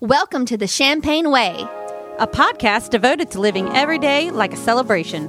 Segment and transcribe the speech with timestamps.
[0.00, 1.66] Welcome to the Champagne Way.
[2.20, 5.26] a podcast devoted to living every day like a celebration.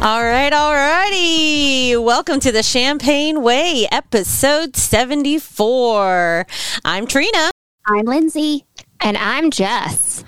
[0.00, 1.96] All right, all righty.
[1.96, 6.44] Welcome to the Champagne Way, episode 74.
[6.84, 7.52] I'm Trina.
[7.90, 8.66] I'm Lindsay.
[9.00, 10.22] And I'm Jess.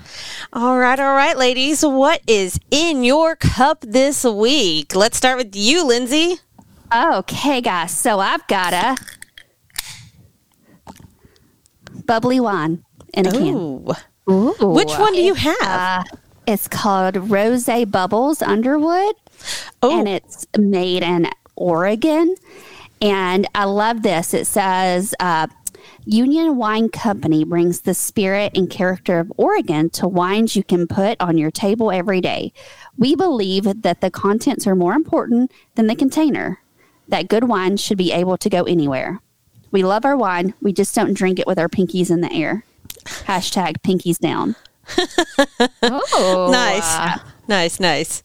[0.51, 1.85] All right, all right, ladies.
[1.85, 4.95] What is in your cup this week?
[4.95, 6.37] Let's start with you, Lindsay.
[6.91, 7.91] Okay, guys.
[7.91, 8.97] So I've got a
[12.07, 13.55] bubbly wine in a can.
[13.55, 13.85] Ooh.
[14.27, 14.55] Ooh.
[14.59, 15.61] Which one do you have?
[15.61, 16.03] Uh,
[16.47, 19.13] it's called Rose Bubbles Underwood,
[19.83, 22.33] oh, and it's made in Oregon.
[23.01, 24.33] And I love this.
[24.33, 25.45] It says uh,
[26.05, 31.19] Union Wine Company brings the spirit and character of Oregon to wines you can put
[31.21, 32.53] on your table every day.
[32.97, 36.59] We believe that the contents are more important than the container,
[37.07, 39.19] that good wine should be able to go anywhere.
[39.69, 42.65] We love our wine, we just don't drink it with our pinkies in the air.
[43.05, 44.55] Hashtag pinkies down.
[45.83, 48.23] Oh, nice, nice, nice.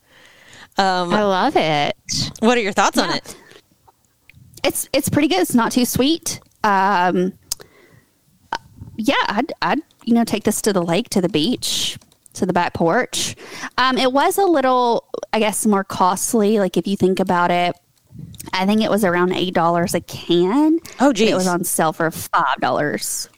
[0.78, 1.96] Um, I love it.
[2.40, 3.36] what are your thoughts on it?
[4.64, 5.40] It's it's pretty good.
[5.40, 6.40] It's not too sweet.
[6.64, 7.32] Um,
[8.96, 11.98] yeah, I'd, I'd you know take this to the lake, to the beach,
[12.34, 13.36] to the back porch.
[13.78, 16.58] Um, it was a little, I guess, more costly.
[16.58, 17.74] Like if you think about it,
[18.52, 20.78] I think it was around eight dollars a can.
[21.00, 23.28] Oh, But It was on sale for five dollars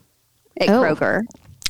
[0.61, 0.83] at Oh.
[0.83, 1.23] Kroger.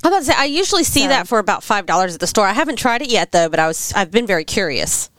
[0.05, 2.27] I'm about to say I usually see So- that for about five dollars at the
[2.27, 2.47] store.
[2.47, 5.11] I haven't tried it yet though, but I was I've been very curious.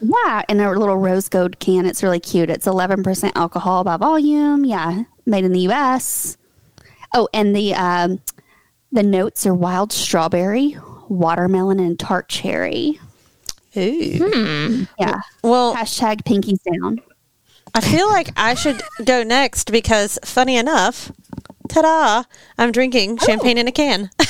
[0.00, 1.86] Yeah, in a little rose gold can.
[1.86, 2.50] It's really cute.
[2.50, 4.64] It's 11% alcohol by volume.
[4.64, 6.36] Yeah, made in the U.S.
[7.14, 8.20] Oh, and the um,
[8.92, 10.76] the notes are wild strawberry,
[11.08, 13.00] watermelon, and tart cherry.
[13.76, 14.86] Ooh.
[14.98, 15.20] Yeah.
[15.42, 17.00] Well, Hashtag pinkies down.
[17.74, 21.10] I feel like I should go next because, funny enough,
[21.68, 22.22] ta-da!
[22.56, 24.10] I'm drinking champagne in a can.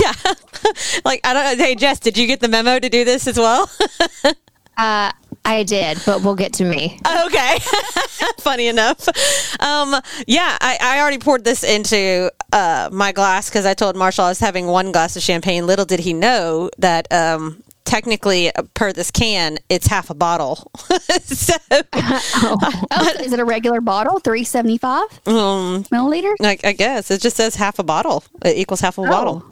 [0.00, 0.12] yeah,
[1.04, 1.58] like I don't.
[1.58, 3.70] Hey, Jess, did you get the memo to do this as well?
[4.78, 5.10] Uh,
[5.46, 6.98] I did, but we'll get to me.
[7.26, 7.58] okay,
[8.38, 9.08] funny enough.
[9.60, 9.94] Um,
[10.26, 14.28] yeah, I, I already poured this into uh, my glass because I told Marshall I
[14.30, 15.66] was having one glass of champagne.
[15.66, 17.10] Little did he know that.
[17.12, 20.72] Um, Technically, uh, per this can, it's half a bottle.
[21.22, 24.18] so, Oh, is it a regular bottle?
[24.18, 26.34] Three seventy five um, milliliters.
[26.40, 28.24] I, I guess it just says half a bottle.
[28.44, 29.44] It equals half a bottle.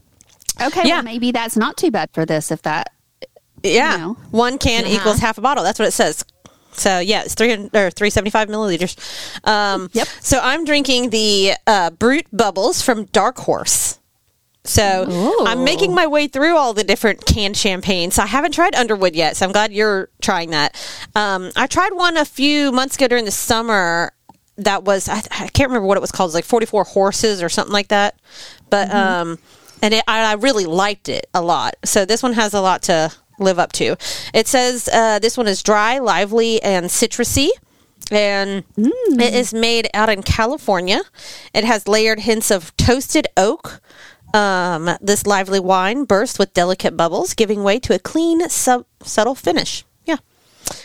[0.61, 0.83] Okay.
[0.85, 0.97] Yeah.
[0.97, 2.51] Well, maybe that's not too bad for this.
[2.51, 2.91] If that.
[3.65, 4.17] Yeah, know.
[4.31, 5.65] one can equals half a bottle.
[5.65, 6.25] That's what it says.
[6.73, 8.97] So yeah, it's three hundred or three seventy five milliliters.
[9.47, 10.09] Um, Yep.
[10.21, 13.99] So I'm drinking the uh, Brut Bubbles from Dark Horse.
[14.65, 15.47] So Ooh.
[15.47, 18.19] I'm making my way through all the different canned champagnes.
[18.19, 20.75] I haven't tried Underwood yet, so I'm glad you're trying that.
[21.15, 24.13] Um, I tried one a few months ago during the summer.
[24.57, 26.29] That was I, I can't remember what it was called.
[26.29, 28.19] It was like 44 horses or something like that.
[28.71, 29.39] But um,
[29.83, 31.75] and it, I, I really liked it a lot.
[31.85, 33.97] So this one has a lot to live up to.
[34.33, 37.49] It says uh, this one is dry, lively, and citrusy.
[38.11, 41.01] And it is made out in California.
[41.55, 43.81] It has layered hints of toasted oak.
[44.35, 49.35] Um, this lively wine bursts with delicate bubbles, giving way to a clean, sub- subtle
[49.35, 49.85] finish.
[50.05, 50.17] Yeah.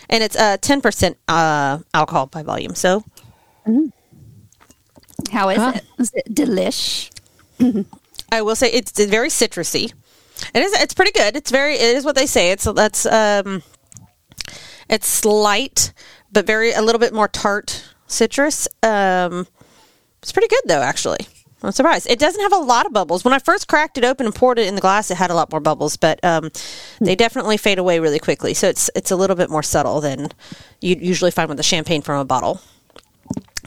[0.09, 2.75] And it's uh, 10% uh, alcohol by volume.
[2.75, 3.03] So
[5.31, 5.73] How is Huh.
[5.75, 5.83] it?
[5.97, 7.09] Is it delish?
[8.31, 9.91] I will say it's very citrusy.
[10.53, 10.73] It is.
[10.73, 11.35] It's pretty good.
[11.35, 11.75] It's very.
[11.75, 12.51] It is what they say.
[12.51, 13.63] It's that's um,
[14.89, 15.93] it's light,
[16.31, 18.67] but very a little bit more tart citrus.
[18.83, 19.47] Um,
[20.21, 21.27] it's pretty good though, actually.
[21.61, 22.09] I'm surprised.
[22.09, 23.25] It doesn't have a lot of bubbles.
[23.25, 25.35] When I first cracked it open and poured it in the glass, it had a
[25.35, 26.51] lot more bubbles, but um,
[27.01, 28.53] they definitely fade away really quickly.
[28.53, 30.29] So it's it's a little bit more subtle than
[30.79, 32.61] you usually find with the champagne from a bottle.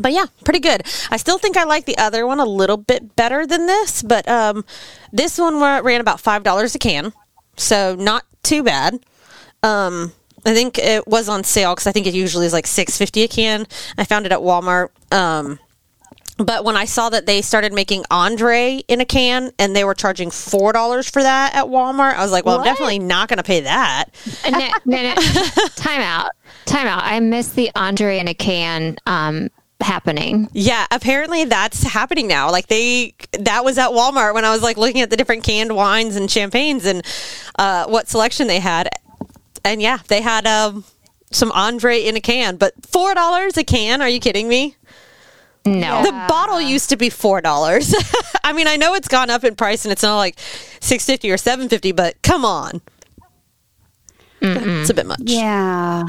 [0.01, 0.83] But yeah, pretty good.
[1.11, 4.27] I still think I like the other one a little bit better than this, but
[4.29, 4.65] um,
[5.13, 7.13] this one ran about five dollars a can,
[7.57, 8.95] so not too bad.
[9.63, 10.13] Um,
[10.45, 13.23] I think it was on sale because I think it usually is like six fifty
[13.23, 13.67] a can.
[13.99, 14.89] I found it at Walmart.
[15.13, 15.59] Um,
[16.39, 19.95] but when I saw that they started making Andre in a can and they were
[19.95, 23.37] charging four dollars for that at Walmart, I was like, "Well, I'm definitely not going
[23.37, 24.07] to pay that."
[24.51, 25.15] No, no, no.
[25.77, 26.33] time out.
[26.65, 27.03] Time out.
[27.05, 29.51] I missed the Andre in a can um,
[29.83, 30.49] happening.
[30.53, 32.51] Yeah, apparently that's happening now.
[32.51, 35.75] Like they, that was at Walmart when I was like looking at the different canned
[35.75, 37.05] wines and champagnes and
[37.59, 38.89] uh, what selection they had.
[39.65, 40.85] And yeah, they had um,
[41.31, 44.03] some Andre in a can, but four dollars a can.
[44.03, 44.77] Are you kidding me?
[45.65, 46.03] No.
[46.03, 47.95] The bottle used to be four dollars.
[48.45, 50.39] I mean, I know it's gone up in price and it's not like
[50.81, 52.81] six fifty or seven fifty, but come on,
[54.41, 55.21] it's a bit much.
[55.23, 56.03] Yeah.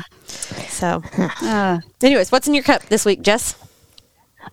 [0.70, 1.02] So,
[1.42, 3.56] Uh, anyways, what's in your cup this week, Jess?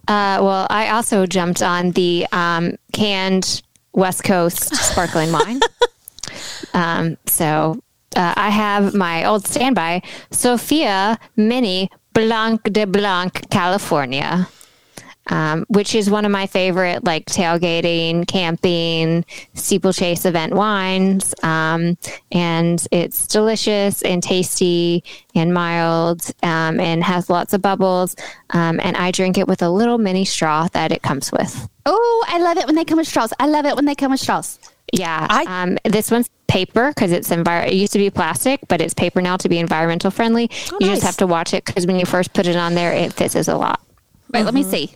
[0.09, 3.63] Uh, well, I also jumped on the um, canned
[3.93, 5.61] West Coast sparkling wine.
[6.75, 7.81] um, so
[8.17, 14.49] uh, I have my old standby, Sofia Mini Blanc de Blanc, California.
[15.27, 19.25] Um, which is one of my favorite, like tailgating, camping,
[19.55, 21.35] steeplechase event wines.
[21.45, 21.97] Um,
[22.33, 25.05] and it's delicious and tasty
[25.37, 28.17] and mild um, and has lots of bubbles.
[28.51, 31.69] Um, and I drink it with a little mini straw that it comes with.
[31.87, 33.33] oh, I love it when they come with straws.
[33.39, 34.59] I love it when they come with straws.
[34.93, 35.27] Yeah.
[35.31, 38.95] I- um, this one's paper because it's envir- it used to be plastic, but it's
[38.95, 40.51] paper now to be environmental friendly.
[40.81, 40.91] you nice.
[40.97, 43.47] just have to watch it because when you first put it on there, it fizzes
[43.47, 43.81] a lot.
[44.33, 44.93] Wait, let me see.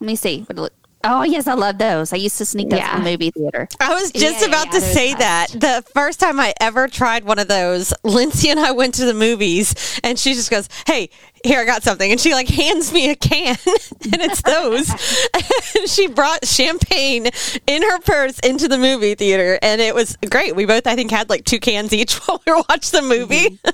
[0.00, 0.40] Let me see.
[0.42, 0.72] What it look-
[1.04, 2.12] Oh yes, I love those.
[2.12, 2.96] I used to sneak those Yeah.
[2.98, 3.68] in the movie theater.
[3.78, 5.18] I was just Yeah, about yeah, to those say guys.
[5.20, 5.60] that.
[5.60, 9.14] The first time I ever tried one of those, Lindsay and I went to the
[9.14, 11.10] movies and she just goes, Hey,
[11.44, 12.10] here, I got something.
[12.10, 14.90] And she like hands me a can and it's those.
[15.32, 17.28] and she brought champagne
[17.68, 20.56] in her purse into the movie theater and it was great.
[20.56, 23.50] We both, I think, had like two cans each while we were watching the movie.
[23.50, 23.70] Mm-hmm.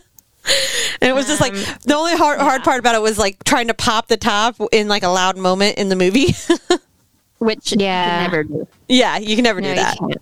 [1.00, 3.42] And it was just like um, the only hard, hard part about it was like
[3.44, 6.34] trying to pop the top in like a loud moment in the movie.
[7.38, 8.04] Which Yeah.
[8.04, 8.68] you can never do.
[8.88, 9.98] yeah, you can never No, do that.
[9.98, 10.16] can't.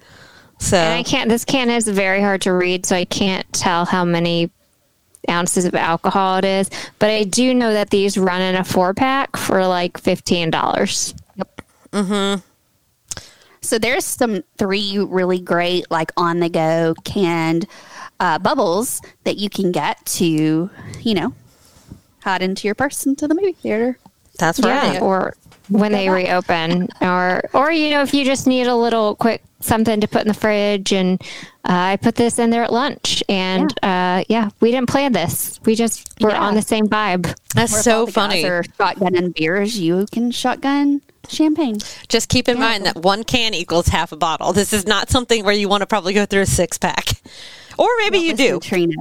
[0.58, 1.28] So And I can't.
[1.28, 4.50] This can is very hard to read, so I can't tell how many
[5.28, 6.70] ounces of alcohol it is.
[6.98, 11.14] But I do know that these run in a four pack for like fifteen dollars.
[11.92, 12.40] Mm-hmm.
[13.60, 17.66] So there's some three really great like on the go canned
[18.22, 20.70] uh, bubbles that you can get to,
[21.02, 21.34] you know,
[22.22, 23.98] hide into your purse into the movie theater.
[24.38, 25.02] that's Yeah, right.
[25.02, 25.34] or
[25.68, 30.00] when they reopen, or or you know, if you just need a little quick something
[30.00, 31.20] to put in the fridge, and
[31.64, 35.12] uh, I put this in there at lunch, and yeah, uh, yeah we didn't plan
[35.12, 35.58] this.
[35.64, 36.42] We just were Yeah.
[36.46, 37.32] on the same vibe.
[37.54, 38.44] That's Or if so all the guys funny.
[38.44, 41.78] Are shotgunning beers, you can shotgun champagne.
[42.08, 44.52] Just keep in mind that one can equals half a bottle.
[44.52, 47.06] This is not something where you want to probably go through a six pack.
[47.78, 48.60] Or maybe you do.
[48.60, 48.94] Trina.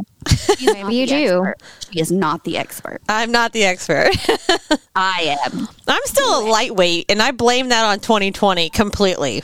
[0.61, 1.45] Maybe you do.
[1.45, 1.55] Expert.
[1.91, 3.01] She is not the expert.
[3.09, 4.11] I'm not the expert.
[4.95, 5.67] I am.
[5.87, 9.41] I'm still a lightweight, and I blame that on 2020 completely.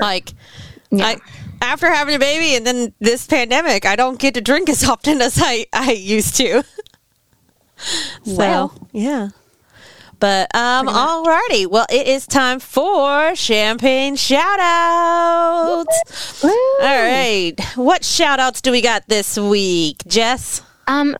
[0.00, 0.30] Like,
[0.90, 1.06] Yeah.
[1.06, 1.16] I,
[1.62, 5.20] after having a baby and then this pandemic, I don't get to drink as often
[5.22, 6.62] as I, I used to.
[7.76, 8.88] so, Well.
[8.92, 9.28] yeah.
[10.24, 11.66] But um, alrighty.
[11.66, 16.42] Well, it is time for champagne shout outs.
[16.42, 17.52] All right.
[17.74, 20.62] What shout outs do we got this week, Jess?
[20.86, 21.14] Um,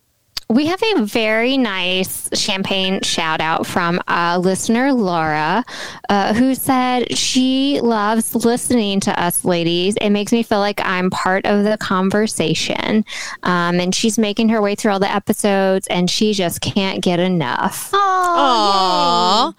[0.54, 5.64] we have a very nice champagne shout out from a listener, Laura,
[6.08, 9.96] uh, who said she loves listening to us ladies.
[10.00, 13.04] It makes me feel like I'm part of the conversation.
[13.42, 17.18] Um, and she's making her way through all the episodes and she just can't get
[17.18, 17.90] enough.
[17.90, 19.54] Aww.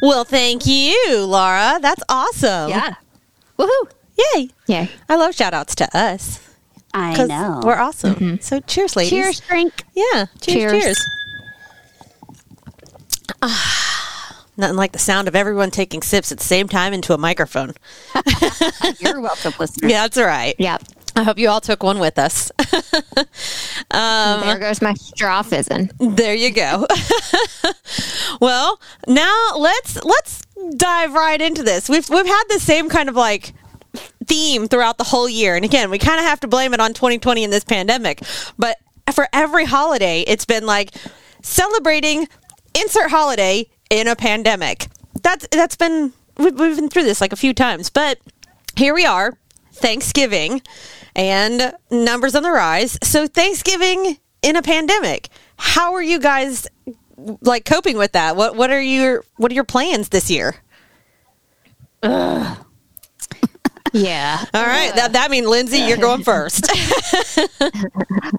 [0.00, 1.78] Well, thank you, Laura.
[1.82, 2.70] That's awesome.
[2.70, 2.94] Yeah.
[3.58, 3.90] Woohoo.
[4.34, 4.48] Yay.
[4.66, 4.86] Yeah.
[5.06, 6.49] I love shout outs to us.
[6.92, 7.60] I 'cause know.
[7.64, 8.40] We're awesome.
[8.40, 9.10] So cheers, ladies.
[9.10, 9.84] Cheers, drink.
[9.94, 10.26] Yeah.
[10.40, 10.72] Cheers.
[10.72, 10.82] Cheers.
[10.82, 11.06] Cheers.
[13.42, 17.18] Ah, nothing like the sound of everyone taking sips at the same time into a
[17.18, 17.74] microphone.
[18.98, 19.88] You're welcome, listener.
[19.88, 20.54] Yeah, that's all right.
[20.58, 20.78] Yeah.
[21.16, 22.50] I hope you all took one with us.
[23.92, 25.90] Um, there goes my straw fizzing.
[25.98, 26.86] There you go.
[28.40, 30.42] well, now let's let's
[30.76, 31.88] dive right into this.
[31.88, 33.52] We've we've had the same kind of like
[34.26, 35.56] theme throughout the whole year.
[35.56, 38.22] And again, we kind of have to blame it on 2020 and this pandemic.
[38.58, 38.78] But
[39.14, 40.90] for every holiday, it's been like
[41.42, 42.28] celebrating
[42.74, 44.88] insert holiday in a pandemic.
[45.22, 48.18] That's that's been we've, we've been through this like a few times, but
[48.76, 49.36] here we are,
[49.72, 50.62] Thanksgiving,
[51.14, 52.98] and numbers on the rise.
[53.02, 55.28] So Thanksgiving in a pandemic.
[55.56, 56.66] How are you guys
[57.42, 58.36] like coping with that?
[58.36, 60.56] What what are your what are your plans this year?
[63.92, 64.44] Yeah.
[64.54, 66.70] All right, that that means Lindsay, you're going first.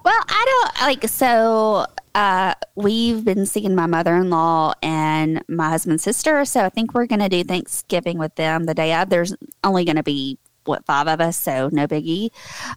[0.04, 6.44] Well, I don't like so uh we've been seeing my mother-in-law and my husband's sister,
[6.44, 9.10] so I think we're going to do Thanksgiving with them the day of.
[9.10, 12.30] There's only going to be what five of us, so no biggie.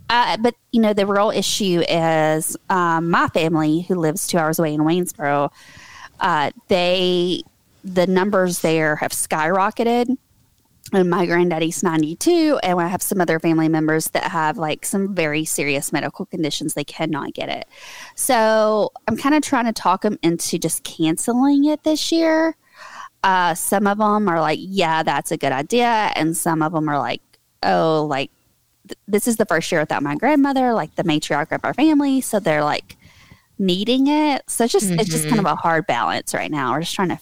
[0.09, 4.59] Uh, but you know, the real issue is um, my family, who lives two hours
[4.59, 5.51] away in Waynesboro.
[6.19, 7.43] Uh, they
[7.83, 10.17] the numbers there have skyrocketed
[10.93, 15.15] and my granddaddy's 92 and i have some other family members that have like some
[15.15, 17.67] very serious medical conditions they cannot get it
[18.13, 22.55] so i'm kind of trying to talk them into just canceling it this year
[23.25, 26.11] uh, some of them are like, yeah, that's a good idea.
[26.15, 27.23] And some of them are like,
[27.63, 28.29] oh, like,
[28.87, 32.21] th- this is the first year without my grandmother, like the matriarch of our family.
[32.21, 32.95] So they're like
[33.57, 34.43] needing it.
[34.47, 36.73] So it's just, it's just kind of a hard balance right now.
[36.73, 37.19] We're just trying to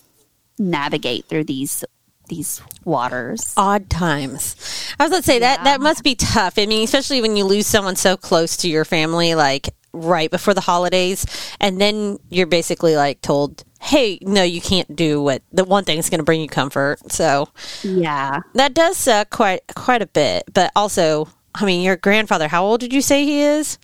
[0.60, 1.86] navigate through these
[2.27, 3.53] these waters.
[3.58, 4.56] odd times.
[5.00, 6.56] I was going to say that that must be tough.
[6.58, 10.53] I mean, especially when you lose someone so close to your family, like right before
[10.53, 11.25] the holidays,
[11.60, 16.00] and then you're basically like told, "Hey, no, you can't do what the one thing
[16.00, 17.50] is going to bring you comfort." So
[17.84, 18.39] Yeah.
[18.53, 20.44] that does suck quite quite a bit.
[20.53, 22.48] But also, I mean, your grandfather.
[22.48, 23.77] How old did you say he is?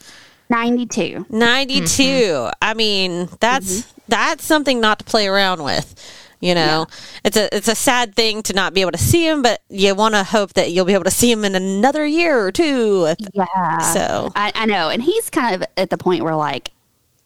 [0.50, 1.28] 92.
[1.30, 2.52] 92 mm-hmm.
[2.60, 4.00] i mean that's mm-hmm.
[4.08, 5.94] that's something not to play around with
[6.42, 6.88] you know
[7.26, 9.94] it's a it's a sad thing to not be able to see him but you
[9.94, 13.14] want to hope that you'll be able to see him in another year or two
[13.34, 13.78] Yeah.
[13.80, 14.90] So- I, I know.
[14.90, 16.72] And he's kind of at the point where like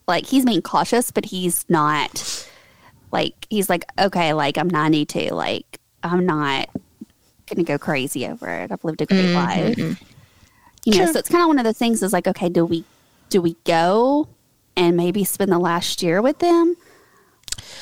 [0.07, 2.47] like he's being cautious, but he's not
[3.11, 6.69] like he's like, okay, like I'm 92, like I'm not
[7.47, 8.71] gonna go crazy over it.
[8.71, 9.77] I've lived a great mm-hmm, life.
[9.77, 10.03] Mm-hmm.
[10.85, 12.83] You know, so it's kind of one of the things is like, okay, do we
[13.29, 14.27] do we go
[14.75, 16.75] and maybe spend the last year with them?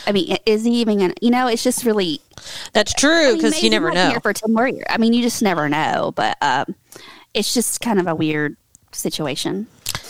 [0.07, 1.13] I mean, is he even gonna?
[1.21, 2.21] You know, it's just really
[2.73, 4.85] that's true I mean, because maybe you never know Here for ten more years.
[4.89, 6.11] I mean, you just never know.
[6.15, 6.75] But um,
[7.33, 8.57] it's just kind of a weird
[8.91, 9.67] situation.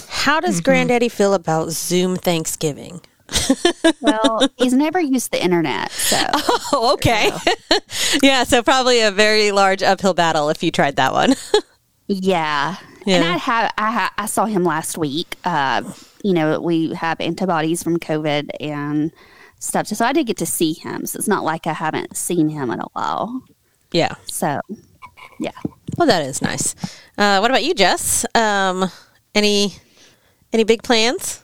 [0.09, 3.01] how does granddaddy feel about zoom thanksgiving
[4.01, 7.31] Well, he's never used the internet, so oh okay
[8.23, 11.35] yeah so probably a very large uphill battle if you tried that one
[12.07, 12.75] yeah.
[13.05, 13.15] Yeah.
[13.15, 15.35] And I have I, ha- I saw him last week.
[15.43, 15.83] Uh,
[16.23, 19.11] you know, we have antibodies from COVID and
[19.61, 21.05] stuff, so I did get to see him.
[21.05, 23.43] So it's not like I haven't seen him in a while.
[23.91, 24.59] yeah So,
[25.39, 25.51] yeah.
[25.97, 26.75] well that is nice
[27.17, 28.89] uh, what about you jess um,
[29.35, 29.73] any
[30.53, 31.43] any big plans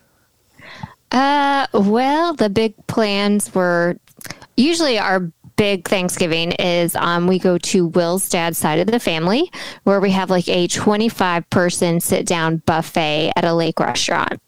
[1.11, 3.95] Uh, well, the big plans were
[4.57, 9.49] usually our big Thanksgiving is um, we go to Will's dad's side of the family
[9.83, 14.41] where we have like a 25 person sit down buffet at a lake restaurant.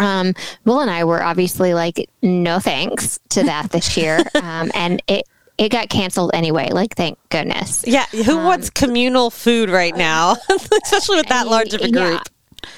[0.00, 4.20] Um, Will and I were obviously like, no thanks to that this year.
[4.40, 5.26] Um, and it,
[5.58, 6.70] it got canceled anyway.
[6.70, 7.84] Like, thank goodness.
[7.86, 12.18] Yeah, who wants communal food right now, especially with that large of a Yeah.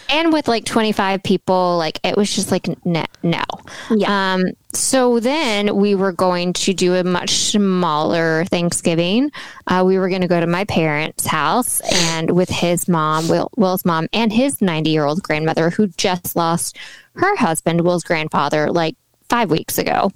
[0.09, 3.43] And with like 25 people like it was just like no, no.
[3.91, 4.35] Yeah.
[4.35, 9.31] um so then we were going to do a much smaller thanksgiving
[9.67, 13.51] uh, we were going to go to my parents house and with his mom Will,
[13.57, 16.79] will's mom and his 90 year old grandmother who just lost
[17.15, 18.97] her husband will's grandfather like
[19.29, 20.11] five weeks ago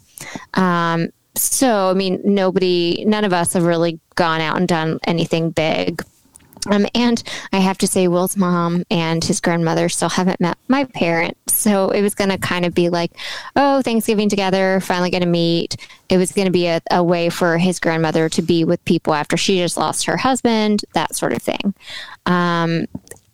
[0.55, 5.51] um so i mean nobody none of us have really gone out and done anything
[5.51, 6.03] big
[6.71, 10.85] um, and I have to say, Will's mom and his grandmother still haven't met my
[10.85, 11.55] parents.
[11.55, 13.13] So it was going to kind of be like,
[13.55, 15.77] oh, Thanksgiving together, finally going to meet.
[16.09, 19.15] It was going to be a, a way for his grandmother to be with people
[19.15, 21.75] after she just lost her husband, that sort of thing.
[22.27, 22.87] Um,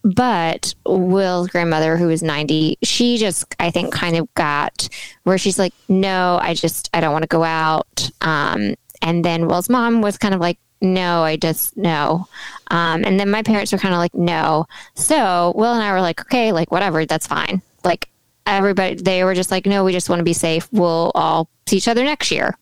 [0.04, 4.88] but Will's grandmother, who was 90, she just, I think, kind of got
[5.22, 8.10] where she's like, no, I just, I don't want to go out.
[8.20, 12.28] Um, and then Will's mom was kind of like, no, I just, no.
[12.70, 14.66] Um, and then my parents were kind of like, no.
[14.94, 17.62] So Will and I were like, okay, like, whatever, that's fine.
[17.84, 18.08] Like,
[18.44, 20.68] everybody, they were just like, no, we just want to be safe.
[20.72, 22.56] We'll all see each other next year.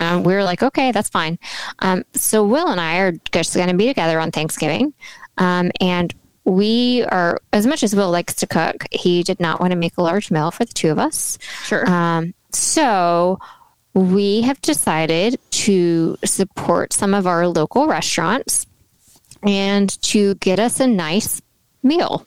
[0.00, 1.38] Um, we were like, okay, that's fine.
[1.78, 4.92] Um, so Will and I are just going to be together on Thanksgiving.
[5.38, 9.70] Um, and we are, as much as Will likes to cook, he did not want
[9.70, 11.38] to make a large meal for the two of us.
[11.64, 11.88] Sure.
[11.88, 13.38] Um, so
[13.96, 18.66] we have decided to support some of our local restaurants
[19.42, 21.40] and to get us a nice
[21.82, 22.26] meal.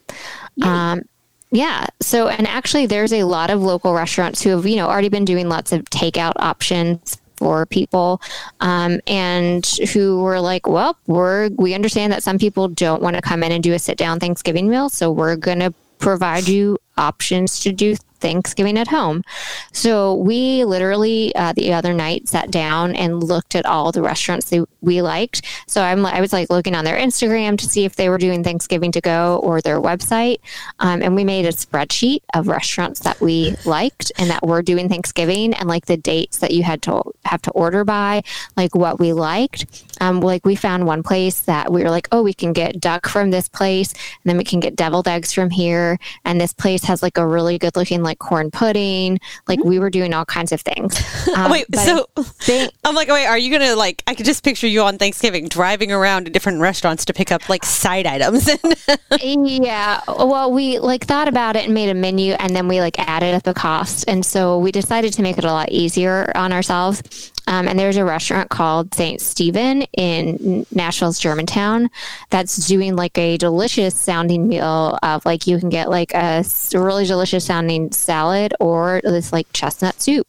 [0.63, 1.03] Um,
[1.51, 1.85] yeah.
[2.01, 5.25] So, and actually, there's a lot of local restaurants who have, you know, already been
[5.25, 8.19] doing lots of takeout options for people
[8.61, 13.21] um, and who were like, well, we're, we understand that some people don't want to
[13.21, 14.89] come in and do a sit down Thanksgiving meal.
[14.89, 19.23] So we're going to provide you options to do Thanksgiving at home.
[19.71, 24.49] So we literally uh, the other night sat down and looked at all the restaurants
[24.49, 25.45] that we liked.
[25.67, 28.43] So I'm I was like looking on their Instagram to see if they were doing
[28.43, 30.39] Thanksgiving to go or their website,
[30.79, 34.89] um, and we made a spreadsheet of restaurants that we liked and that were doing
[34.89, 38.23] Thanksgiving and like the dates that you had to have to order by,
[38.57, 39.88] like what we liked.
[39.99, 43.07] Um, like we found one place that we were like, oh, we can get duck
[43.07, 46.83] from this place, and then we can get deviled eggs from here, and this place
[46.85, 49.19] has like a really good looking like corn pudding.
[49.47, 50.99] Like we were doing all kinds of things.
[51.35, 54.01] Um, Wait, so think- I'm like, wait, are you gonna like?
[54.07, 57.47] I could just picture you on Thanksgiving driving around to different restaurants to pick up
[57.49, 58.49] like side items.
[59.21, 60.01] yeah.
[60.07, 63.35] Well, we like thought about it and made a menu and then we like added
[63.35, 64.05] up the cost.
[64.07, 67.31] And so we decided to make it a lot easier on ourselves.
[67.49, 69.19] Um, and there's a restaurant called St.
[69.19, 71.89] Stephen in Nashville's Germantown
[72.29, 77.05] that's doing like a delicious sounding meal of like you can get like a really
[77.05, 80.27] delicious sounding salad or this like chestnut soup.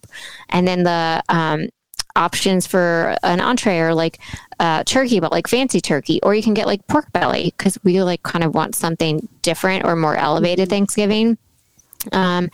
[0.49, 1.69] And then the um,
[2.17, 4.19] options for an entree are like
[4.59, 8.03] uh, turkey, but like fancy turkey, or you can get like pork belly because we
[8.03, 11.37] like kind of want something different or more elevated Thanksgiving.
[12.13, 12.51] Um,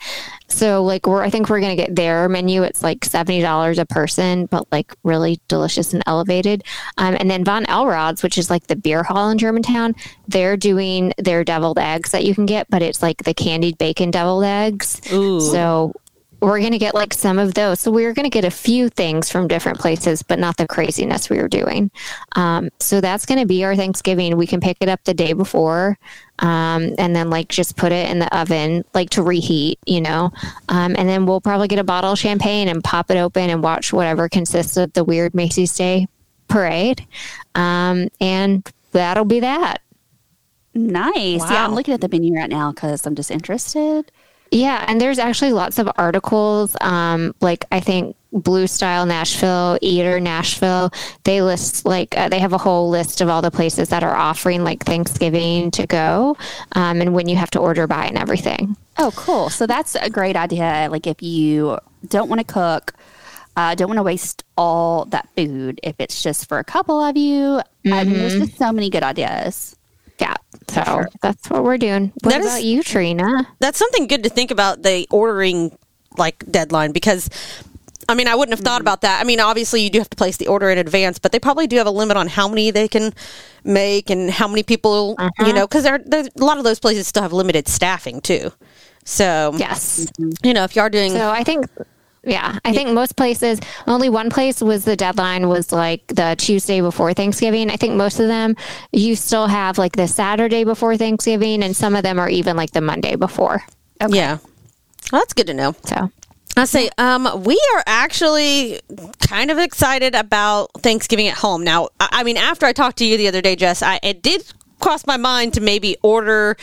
[0.47, 2.63] so like we're I think we're gonna get their menu.
[2.63, 6.63] It's like seventy dollars a person, but like really delicious and elevated.
[6.97, 9.95] Um, and then Von Elrod's, which is like the beer hall in Germantown,
[10.27, 14.11] they're doing their deviled eggs that you can get, but it's like the candied bacon
[14.11, 15.01] deviled eggs.
[15.11, 15.39] Ooh.
[15.39, 15.93] So
[16.39, 17.79] we're going to get like some of those.
[17.79, 20.67] So we are going to get a few things from different places, but not the
[20.67, 21.89] craziness we were doing.
[22.35, 24.37] Um, so that's going to be our Thanksgiving.
[24.37, 25.97] We can pick it up the day before
[26.39, 30.31] um, and then like just put it in the oven, like to reheat, you know.
[30.69, 33.63] Um, and then we'll probably get a bottle of champagne and pop it open and
[33.63, 36.07] watch whatever consists of the weird Macy's Day
[36.47, 37.05] parade.
[37.55, 39.81] Um, and that'll be that.
[40.73, 41.39] Nice.
[41.41, 41.49] Wow.
[41.51, 44.11] Yeah, I'm looking at the menu right now because I'm just interested.
[44.51, 46.75] Yeah, and there's actually lots of articles.
[46.81, 50.91] Um, like I think Blue Style Nashville, Eater Nashville.
[51.23, 54.15] They list like uh, they have a whole list of all the places that are
[54.15, 56.37] offering like Thanksgiving to go,
[56.73, 58.75] um, and when you have to order by and everything.
[58.97, 59.49] Oh, cool.
[59.49, 60.87] So that's a great idea.
[60.91, 62.93] Like if you don't want to cook,
[63.55, 65.79] uh, don't want to waste all that food.
[65.83, 69.03] If it's just for a couple of you, I mean, there's just so many good
[69.03, 69.75] ideas.
[70.19, 70.33] Yeah,
[70.69, 71.09] so sure.
[71.21, 72.11] that's what we're doing.
[72.23, 73.47] What That is- about you, Trina?
[73.59, 75.77] That's something good to think about the ordering
[76.17, 77.29] like deadline because
[78.09, 78.83] I mean, I wouldn't have thought mm-hmm.
[78.83, 79.21] about that.
[79.21, 81.67] I mean, obviously you do have to place the order in advance, but they probably
[81.67, 83.13] do have a limit on how many they can
[83.63, 85.51] make and how many people, you uh-huh.
[85.51, 88.51] know, because there, there's a lot of those places still have limited staffing too.
[89.03, 90.05] So, Yes.
[90.19, 90.45] Mm-hmm.
[90.45, 91.65] you know, if you are doing So I think,
[92.23, 96.81] yeah, I think most places, only one place was the deadline was like the Tuesday
[96.81, 97.69] before Thanksgiving.
[97.69, 98.55] I think most of them,
[98.91, 102.71] you still have like the Saturday before Thanksgiving, and some of them are even like
[102.71, 103.63] the Monday before.
[104.09, 104.39] yeah,
[105.11, 105.73] well, that's good to know.
[105.85, 106.11] So,
[106.59, 108.79] I say, um, we are actually
[109.27, 111.63] kind of excited about Thanksgiving at home.
[111.63, 114.21] Now, I, I mean, after I talked to you the other day, Jess, I, it
[114.21, 114.43] did
[114.79, 116.57] cross my mind to maybe order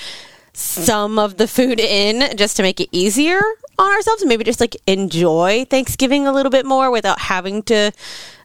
[0.52, 3.40] some of the food in just to make it easier
[3.78, 7.92] on ourselves maybe just like enjoy Thanksgiving a little bit more without having to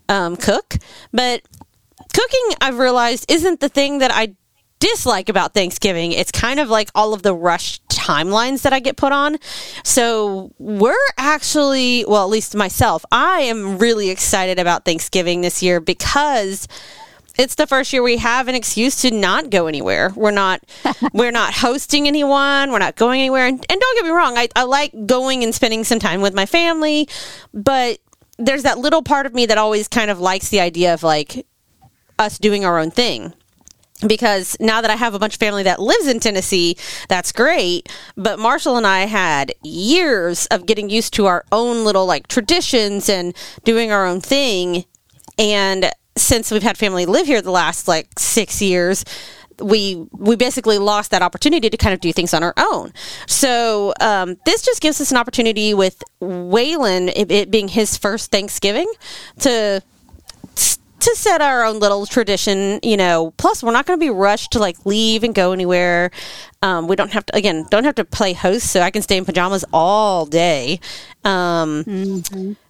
[0.08, 0.76] um, cook.
[1.12, 1.44] But
[2.14, 4.36] cooking, I've realized, isn't the thing that I
[4.80, 6.12] dislike about Thanksgiving.
[6.14, 9.38] It's kind of like all of the rush timelines that I get put on.
[9.84, 15.80] So we're actually, well, at least myself, I am really excited about Thanksgiving this year
[15.80, 16.68] because
[17.38, 20.12] it's the first year we have an excuse to not go anywhere.
[20.16, 20.62] We're not
[21.14, 22.72] we're not hosting anyone.
[22.72, 23.48] We're not going anywhere.
[23.48, 26.34] And, and don't get me wrong, I, I like going and spending some time with
[26.34, 27.08] my family,
[27.54, 28.00] but
[28.38, 31.46] there's that little part of me that always kind of likes the idea of like
[32.18, 33.34] us doing our own thing
[34.08, 37.90] because now that I have a bunch of family that lives in Tennessee, that's great.
[38.16, 43.10] But Marshall and I had years of getting used to our own little like traditions
[43.10, 44.86] and doing our own thing.
[45.38, 49.04] And since we've had family live here the last like six years,
[49.62, 52.94] we we basically lost that opportunity to kind of do things on our own.
[53.28, 58.32] So um, this just gives us an opportunity with Waylon, it, it being his first
[58.32, 58.90] Thanksgiving,
[59.40, 59.82] to
[61.00, 63.34] to set our own little tradition, you know.
[63.38, 66.12] Plus, we're not going to be rushed to like leave and go anywhere.
[66.62, 69.18] Um, we don't have to again, don't have to play host, so I can stay
[69.18, 70.80] in pajamas all day.
[71.24, 71.84] Um,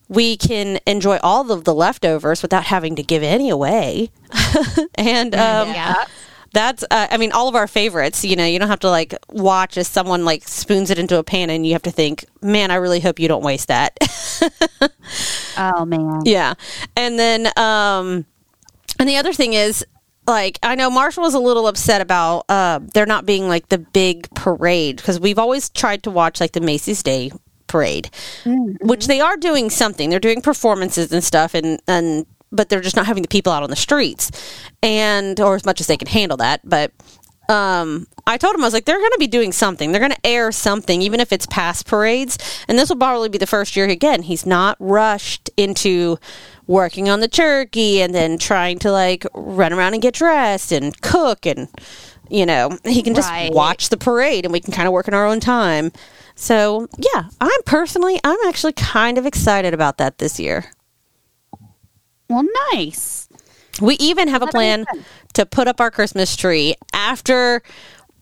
[0.09, 4.09] We can enjoy all of the leftovers without having to give any away,
[4.95, 6.05] and um, yeah.
[6.53, 8.23] That's uh, I mean all of our favorites.
[8.25, 11.23] You know, you don't have to like watch as someone like spoons it into a
[11.23, 13.97] pan, and you have to think, man, I really hope you don't waste that.
[15.57, 16.21] Oh man.
[16.23, 16.53] Yeah.
[16.95, 18.25] And then um
[18.97, 19.85] and the other thing is
[20.25, 23.77] like I know Marshall was a little upset about uh there not being like the
[23.77, 27.31] big parade because we've always tried to watch like the Macy's Day
[27.67, 28.09] parade,
[28.81, 30.09] which they are doing something.
[30.09, 33.61] They're doing performances and stuff and and but they're just not having the people out
[33.61, 34.31] on the streets
[34.81, 36.91] and or as much as they can handle that, but
[37.49, 39.91] um, I told him I was like, they're going to be doing something.
[39.91, 42.37] They're going to air something, even if it's past parades.
[42.67, 44.21] And this will probably be the first year again.
[44.21, 46.17] He's not rushed into
[46.67, 51.01] working on the turkey and then trying to like run around and get dressed and
[51.01, 51.67] cook and
[52.29, 53.51] you know he can just Right.
[53.51, 55.91] watch the parade and we can kind of work in our own time.
[56.35, 60.65] So yeah, I'm personally I'm actually kind of excited about that this year.
[62.29, 63.27] Well, nice.
[63.81, 64.85] We even have a plan
[65.33, 67.61] to put up our Christmas tree after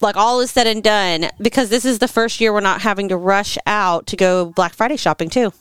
[0.01, 3.09] like all is said and done because this is the first year we're not having
[3.09, 5.51] to rush out to go Black Friday shopping too.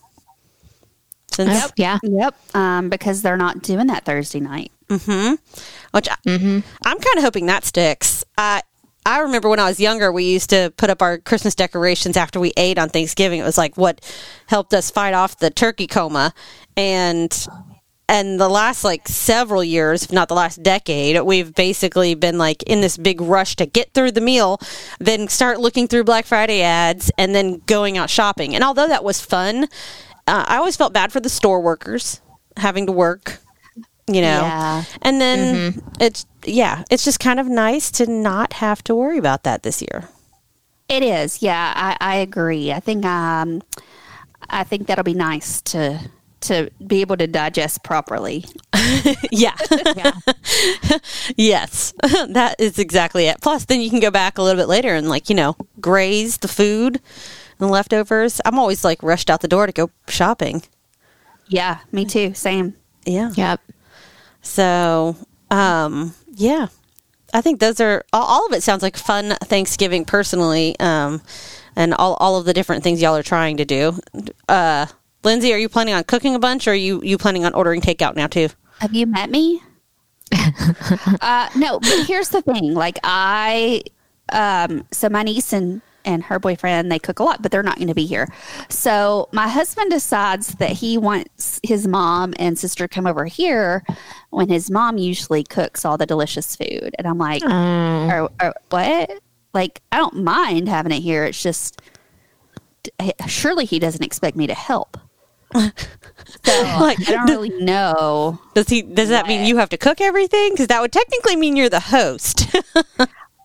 [1.32, 1.70] Since, Yep.
[1.76, 1.98] Yeah.
[2.02, 2.34] Yep.
[2.54, 4.72] Um, because they're not doing that Thursday night.
[4.88, 5.38] Mhm.
[5.92, 6.62] Which I, I'm
[6.98, 8.24] kind of hoping that sticks.
[8.38, 8.62] I
[9.04, 12.40] I remember when I was younger, we used to put up our Christmas decorations after
[12.40, 13.38] we ate on Thanksgiving.
[13.38, 14.00] It was like what
[14.48, 16.34] helped us fight off the turkey coma,
[16.76, 17.46] and
[18.08, 22.62] and the last like several years, if not the last decade, we've basically been like
[22.64, 24.60] in this big rush to get through the meal,
[25.00, 28.54] then start looking through Black Friday ads, and then going out shopping.
[28.54, 29.64] And although that was fun,
[30.26, 32.20] uh, I always felt bad for the store workers
[32.56, 33.38] having to work
[34.08, 34.84] you know Yeah.
[35.02, 39.42] and then it's yeah it's just kind of nice to not have to worry about
[39.42, 40.08] that this year
[40.88, 41.42] It is.
[41.42, 42.70] Yeah, I, I agree.
[42.72, 43.62] I think um,
[44.48, 45.98] I think that'll be nice to
[46.46, 48.44] to be able to digest properly.
[49.30, 49.54] yeah
[51.36, 51.92] yes
[52.28, 55.08] that is exactly it plus then you can go back a little bit later and
[55.08, 57.00] like you know graze the food
[57.58, 60.62] and leftovers i'm always like rushed out the door to go shopping
[61.48, 62.34] Yeah, me too.
[62.34, 62.74] Same.
[63.04, 63.60] yeah Yep.
[64.42, 65.16] So,
[65.50, 66.68] um, yeah,
[67.34, 71.20] I think those are all, all of it sounds like fun Thanksgiving personally, um,
[71.74, 73.98] and all, all of the different things y'all are trying to do.
[74.48, 74.86] Uh,
[75.26, 77.80] Lindsay, are you planning on cooking a bunch or are you, you planning on ordering
[77.80, 78.48] takeout now too?
[78.78, 79.60] Have you met me?
[81.20, 82.74] uh, no, but here's the thing.
[82.74, 83.82] Like I,
[84.32, 87.74] um, so my niece and and her boyfriend they cook a lot, but they're not
[87.74, 88.28] going to be here.
[88.68, 93.84] So my husband decides that he wants his mom and sister to come over here
[94.30, 99.10] when his mom usually cooks all the delicious food, and I'm like, or, or what?
[99.52, 101.24] Like I don't mind having it here.
[101.24, 101.82] It's just
[103.26, 104.96] surely he doesn't expect me to help.
[105.54, 108.40] So Like, I don't really know.
[108.54, 110.56] Does he, does that mean you have to cook everything?
[110.56, 112.46] Cause that would technically mean you're the host.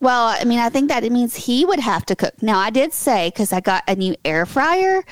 [0.02, 2.42] Well, I mean, I think that it means he would have to cook.
[2.42, 5.04] Now, I did say because I got a new air fryer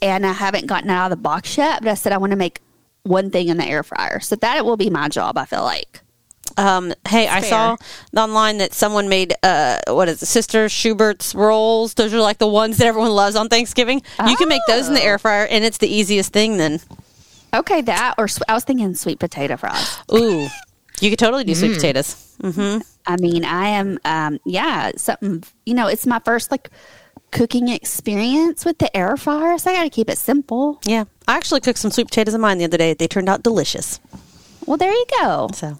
[0.00, 2.30] and I haven't gotten it out of the box yet, but I said I want
[2.30, 2.60] to make
[3.02, 4.20] one thing in the air fryer.
[4.20, 6.02] So that it will be my job, I feel like.
[6.58, 7.48] Um, hey, I fair.
[7.50, 7.76] saw
[8.16, 11.94] online that someone made uh, what is it, Sister Schubert's rolls.
[11.94, 14.02] Those are like the ones that everyone loves on Thanksgiving.
[14.26, 16.56] You can make those in the air fryer, and it's the easiest thing.
[16.56, 16.80] Then,
[17.54, 19.96] Okay, that or sw- I was thinking sweet potato fries.
[20.12, 20.48] ooh,
[21.00, 22.14] you could totally do sweet potatoes.
[22.42, 22.80] Mm-hmm.
[23.06, 26.68] I mean, I am, um, yeah, something, you know, it's my first like
[27.30, 29.56] cooking experience with the air fryer.
[29.58, 30.78] So I got to keep it simple.
[30.84, 32.94] Yeah, I actually cooked some sweet potatoes of mine the other day.
[32.94, 33.98] They turned out delicious.
[34.66, 35.48] Well, there you go.
[35.54, 35.78] So,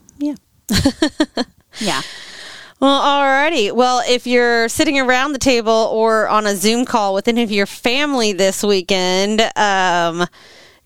[1.81, 2.03] yeah.
[2.81, 3.73] Well, alrighty.
[3.73, 7.51] Well, if you're sitting around the table or on a Zoom call with any of
[7.51, 10.27] your family this weekend, um,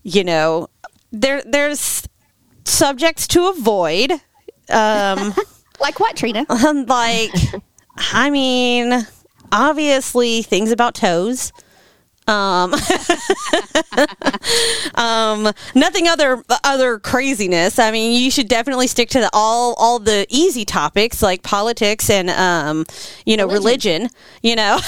[0.01, 0.69] you know,
[1.11, 2.07] there there's
[2.65, 4.11] subjects to avoid.
[4.69, 5.33] Um,
[5.79, 6.45] Like what, Trina?
[6.87, 7.31] like,
[7.97, 9.05] I mean,
[9.51, 11.51] obviously things about toes.
[12.27, 12.73] Um,
[14.95, 17.79] um, nothing other other craziness.
[17.79, 22.09] I mean, you should definitely stick to the, all all the easy topics like politics
[22.09, 22.85] and um,
[23.25, 24.09] you know, religion.
[24.41, 24.79] you know,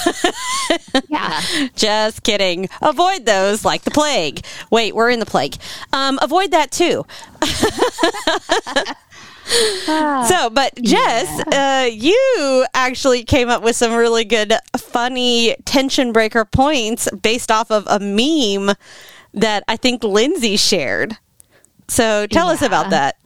[1.08, 1.40] Yeah.
[1.74, 2.68] just kidding.
[2.82, 4.44] Avoid those like the plague.
[4.70, 5.56] Wait, we're in the plague.
[5.92, 7.04] Um, avoid that too.
[9.46, 16.44] So, but Jess, uh, you actually came up with some really good, funny tension breaker
[16.44, 18.74] points based off of a meme
[19.34, 21.16] that I think Lindsay shared.
[21.88, 23.16] So, tell us about that.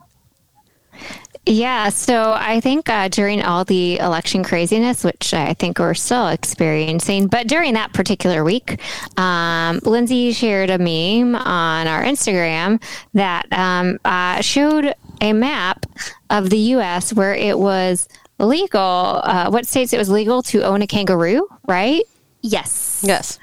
[1.47, 6.29] Yeah, so I think uh, during all the election craziness, which I think we're still
[6.29, 8.79] experiencing, but during that particular week,
[9.19, 12.81] um, Lindsay shared a meme on our Instagram
[13.15, 15.87] that um, uh, showed a map
[16.31, 17.13] of the U.S.
[17.13, 22.03] where it was legal, uh, what states it was legal to own a kangaroo, right?
[22.43, 23.03] Yes.
[23.07, 23.39] Yes.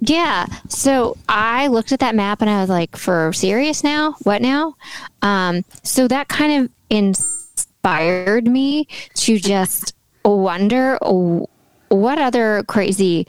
[0.00, 0.46] Yeah.
[0.68, 4.14] So I looked at that map and I was like, for serious now?
[4.22, 4.76] What now?
[5.22, 11.48] Um, so that kind of inspired me to just wonder oh,
[11.88, 13.26] what other crazy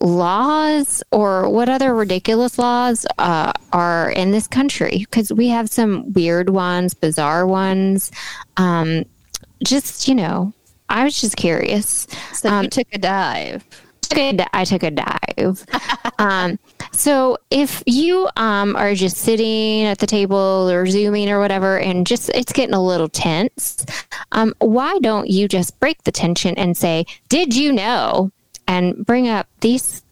[0.00, 6.12] laws or what other ridiculous laws uh, are in this country because we have some
[6.12, 8.10] weird ones, bizarre ones.
[8.56, 9.04] Um,
[9.62, 10.52] just, you know,
[10.88, 13.64] I was just curious So you took a dive.
[14.00, 15.64] took a I took a dive.
[16.18, 16.58] um,
[16.92, 22.06] so if you um, are just sitting at the table or zooming or whatever, and
[22.06, 23.86] just it's getting a little tense,
[24.32, 28.32] um, why don't you just break the tension and say, "Did you know?"
[28.70, 30.02] And bring up these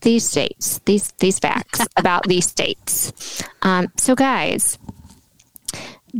[0.00, 3.42] these states, these these facts about these states.
[3.62, 4.76] Um, so, guys,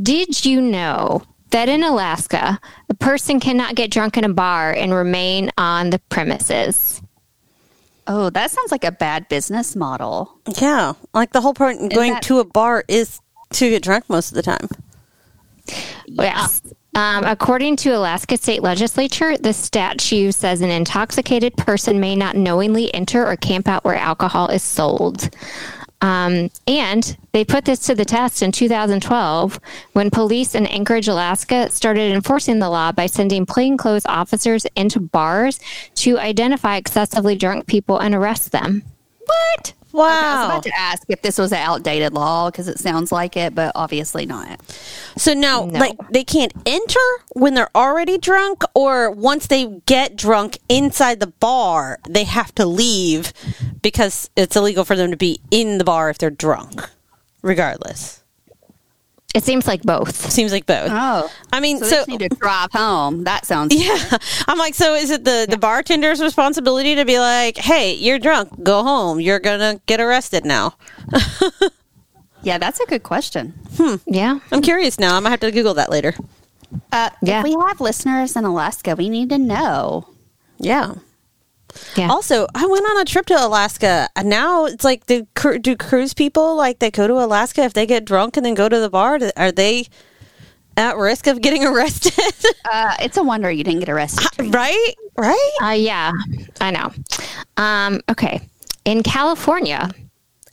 [0.00, 4.94] did you know that in Alaska, a person cannot get drunk in a bar and
[4.94, 7.02] remain on the premises?
[8.06, 10.38] Oh, that sounds like a bad business model.
[10.60, 14.08] Yeah, like the whole point in going that- to a bar is to get drunk
[14.08, 14.68] most of the time.
[16.06, 16.62] Yes.
[16.98, 22.92] Um, according to Alaska State Legislature, the statute says an intoxicated person may not knowingly
[22.92, 25.30] enter or camp out where alcohol is sold.
[26.00, 29.60] Um, and they put this to the test in 2012
[29.92, 35.60] when police in Anchorage, Alaska started enforcing the law by sending plainclothes officers into bars
[35.94, 38.82] to identify excessively drunk people and arrest them.
[39.28, 39.72] What?
[39.92, 40.04] Wow!
[40.04, 40.44] I was Wow.
[40.46, 43.72] about to ask if this was an outdated law because it sounds like it, but
[43.74, 44.60] obviously not.
[45.16, 45.78] So now, No.
[45.80, 47.00] like, they can't enter
[47.32, 52.66] when they're already drunk, or once they get drunk inside the bar, they have to
[52.66, 53.32] leave
[53.80, 56.86] because it's illegal for them to be in the bar if they're drunk,
[57.42, 58.22] regardless.
[59.34, 60.14] It seems like both.
[60.32, 60.88] Seems like both.
[60.90, 63.24] Oh, I mean, so, so, need to drive home.
[63.24, 67.56] That sounds yeah, I'm like, so is it the the bartender's responsibility to be like,
[67.58, 70.74] hey, you're drunk, go home, you're gonna get arrested now?
[72.42, 73.52] Yeah, that's a good question.
[74.06, 74.38] Yeah.
[74.52, 75.16] I'm curious now.
[75.16, 76.14] I'm gonna have to Google that later.
[76.92, 77.38] Uh, Yeah.
[77.40, 80.06] If we have listeners in Alaska, we need to know.
[80.58, 80.94] Yeah.
[81.96, 82.10] Yeah.
[82.10, 85.26] Also, I went on a trip to Alaska, and now it's like, do,
[85.60, 88.68] do cruise people like they go to Alaska if they get drunk and then go
[88.68, 89.18] to the bar?
[89.36, 89.86] Are they
[90.76, 92.14] at risk of getting arrested?
[92.70, 94.26] Uh, it's a wonder you didn't get arrested.
[94.34, 94.52] Trina.
[94.52, 94.94] right?
[95.16, 95.50] Right?
[95.62, 96.12] Uh, yeah,
[96.60, 96.92] I know.
[97.56, 98.40] Um, okay.
[98.84, 99.90] In California,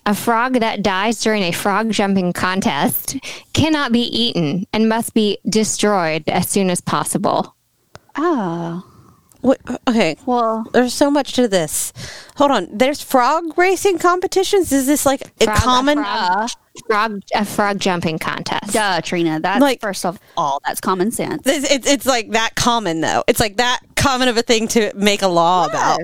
[0.06, 3.18] a frog that dies during a frog jumping contest
[3.54, 7.56] cannot be eaten and must be destroyed as soon as possible.
[8.18, 8.84] Oh,
[9.46, 10.18] What, okay.
[10.26, 11.94] well, There's so much to this.
[12.38, 12.68] Hold on.
[12.72, 14.72] There's frog racing competitions.
[14.72, 15.98] Is this like a Frog- common?
[16.00, 16.50] frog,
[16.88, 18.74] frog, a frog jumping contest.
[18.74, 19.40] duh, Trina.
[19.40, 21.44] That's Like- first of all, that's common sense.
[21.46, 23.24] It's, it's, it's like that common though.
[23.28, 26.00] It's like that common of a thing to make a law about.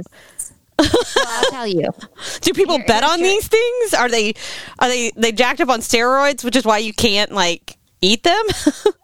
[0.77, 1.89] I'll tell you.
[2.41, 3.93] Do people Here- bet here's on your- these things?
[3.95, 4.33] Are they
[4.79, 8.43] are they they jacked up on steroids, which is why you can't like eat them?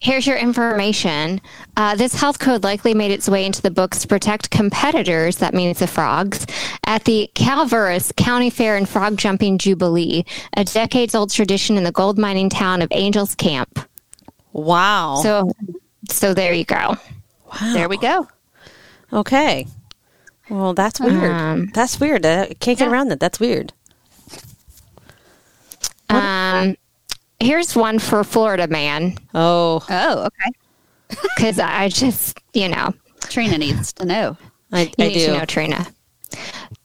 [0.00, 1.40] Here's your information.
[1.76, 5.54] Uh, this health code likely made its way into the books to protect competitors, that
[5.54, 6.46] means the frogs,
[6.86, 10.24] at the Calaveras County Fair and Frog Jumping Jubilee,
[10.56, 13.80] a decades old tradition in the gold mining town of Angels Camp.
[14.52, 15.16] wow.
[15.20, 15.50] So,
[16.08, 16.96] so there you go.
[17.46, 17.72] wow.
[17.72, 18.28] There we go.
[19.12, 19.66] Okay.
[20.48, 21.32] Well, that's weird.
[21.32, 22.24] Um, that's weird.
[22.24, 22.90] I can't get yeah.
[22.90, 23.20] around that.
[23.20, 23.72] That's weird.
[26.08, 26.76] Um,
[27.40, 30.52] here's one for Florida man, Oh, Oh, okay.
[31.36, 34.36] because I just, you know, Trina needs to know.
[34.72, 35.26] I, You I need do.
[35.26, 35.86] to know, Trina.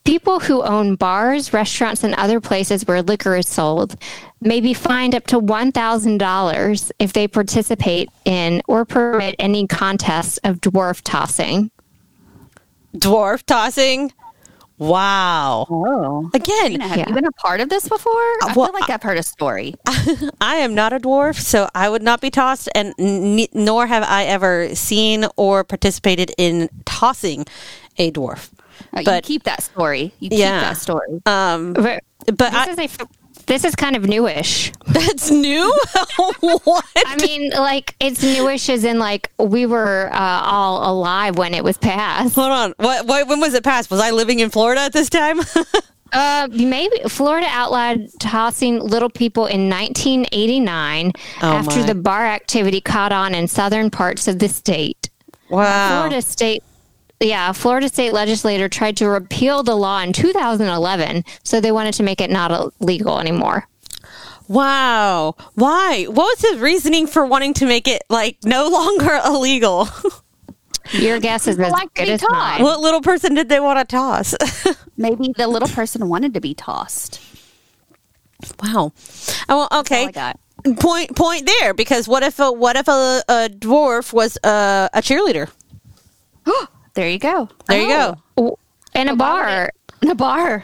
[0.06, 3.96] People who own bars, restaurants, and other places where liquor is sold
[4.42, 10.60] may be fined up to $1,000 if they participate in or permit any contest of
[10.62, 11.72] dwarf tossing.
[12.96, 14.12] Dwarf tossing.
[14.88, 15.66] Wow.
[15.70, 16.30] Oh.
[16.34, 17.06] Again, Trina, have Yeah.
[17.10, 18.12] you been a part of this before?
[18.14, 19.76] I well, feel like I've heard a story.
[20.42, 24.04] I am not a dwarf, so I would not be tossed, and n- nor have
[24.04, 27.46] I ever seen or participated in tossing
[27.98, 28.50] a dwarf.
[28.96, 30.14] Uh, you But- keep that story.
[30.20, 31.22] You keep that story.
[31.26, 32.98] Um, But but this I, is a f-
[33.46, 34.72] this is kind of newish.
[34.88, 35.72] that's new.
[36.40, 36.86] what?
[36.96, 41.64] I mean, like it's newish as in like we were uh, all alive when it
[41.64, 42.36] was passed.
[42.36, 42.74] Hold on.
[42.78, 43.28] What, what?
[43.28, 43.90] When was it passed?
[43.92, 45.40] Was I living in Florida at this time?
[46.16, 51.86] Uh, maybe Florida outlawed tossing little people in 1989 Oh, after my.
[51.88, 55.10] the bar activity caught on in southern parts of the state.
[55.50, 55.88] wow.
[55.90, 56.62] Florida state,
[57.28, 62.04] yeah, Florida state legislator tried to repeal the law in 2011, so they wanted to
[62.04, 63.68] make it not illegal anymore.
[64.48, 65.36] Wow.
[65.56, 66.06] Why?
[66.06, 69.88] What was his reasoning for wanting to make it like no longer illegal?
[70.92, 72.32] Your guess is as like to good be as taught.
[72.32, 72.64] mine.
[72.64, 74.36] what little person did they want to toss?
[74.98, 77.22] Maybe the little person wanted to be tossed.
[78.62, 78.92] wow.
[79.48, 80.10] Oh, well, okay.
[80.16, 80.34] all
[80.76, 85.02] Point point there because what if a what if a, a dwarf was a, a
[85.02, 85.50] cheerleader?
[86.96, 87.50] There you go.
[87.68, 88.16] There you go.
[88.38, 88.58] Oh,
[88.94, 89.72] In a why would bar.
[90.02, 90.64] In a bar.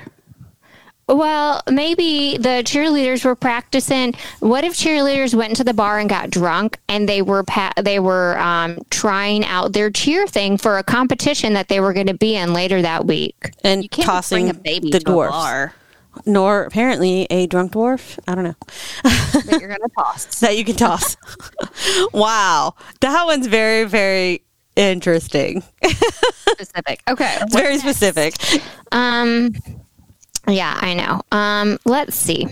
[1.07, 4.13] Well, maybe the cheerleaders were practicing.
[4.41, 7.99] What if cheerleaders went into the bar and got drunk, and they were pa- they
[7.99, 12.13] were um, trying out their cheer thing for a competition that they were going to
[12.13, 13.51] be in later that week?
[13.63, 15.29] And You can't tossing bring a baby the to dwarfs.
[15.29, 15.73] a bar
[16.27, 18.19] Nor apparently a drunk dwarf.
[18.27, 18.55] I don't know.
[19.03, 20.25] that you're going to toss.
[20.41, 21.17] that you can toss.
[22.13, 22.75] wow.
[23.01, 24.43] That one's very, very
[24.79, 25.63] interesting.
[25.83, 27.01] Specific.
[27.07, 27.37] Okay.
[27.41, 28.33] It's very specific.
[28.91, 29.53] Um,
[30.47, 31.21] yeah, I know.
[31.31, 32.47] Um, let's see.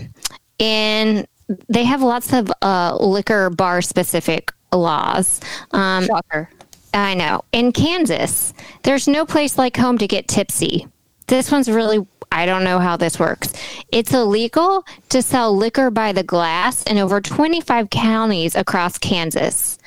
[0.58, 1.26] In
[1.68, 5.40] they have lots of uh, liquor bar specific laws.
[5.72, 6.50] Um, Shocker.
[6.94, 7.44] I know.
[7.52, 10.86] In Kansas, there's no place like home to get tipsy.
[11.26, 13.52] this one's really I don't know how this works.
[13.90, 19.77] It's illegal to sell liquor by the glass in over 25 counties across Kansas,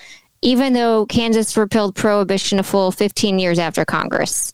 [0.42, 4.54] even though Kansas repealed prohibition a full 15 years after Congress.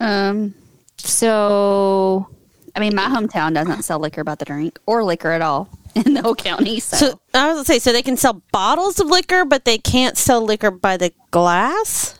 [0.00, 0.54] Um,
[0.98, 2.28] So,
[2.74, 6.14] I mean, my hometown doesn't sell liquor by the drink or liquor at all in
[6.14, 6.80] the whole county.
[6.80, 9.78] So, So I was gonna say, so they can sell bottles of liquor, but they
[9.78, 12.18] can't sell liquor by the glass.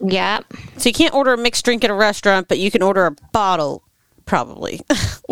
[0.00, 0.40] yeah.
[0.78, 3.12] So you can't order a mixed drink at a restaurant, but you can order a
[3.32, 3.82] bottle,
[4.26, 4.80] probably,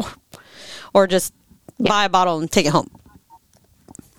[0.94, 1.32] or just
[1.78, 2.90] buy a bottle and take it home.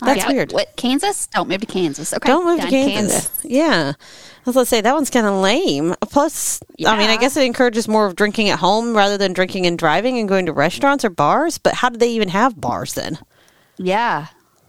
[0.00, 0.52] That's Yeah, weird.
[0.52, 1.26] What Kansas?
[1.28, 2.12] Don't move to Kansas.
[2.12, 2.70] Okay, Don't move to done.
[2.70, 3.30] Kansas.
[3.44, 3.92] Yeah.
[3.96, 5.94] I was going to say, that one's kind of lame.
[6.02, 9.64] Plus, I mean, I guess it encourages more of drinking at home rather than drinking
[9.66, 11.56] and driving and going to restaurants or bars.
[11.56, 13.18] But how do they even have bars then?
[13.78, 14.26] Yeah,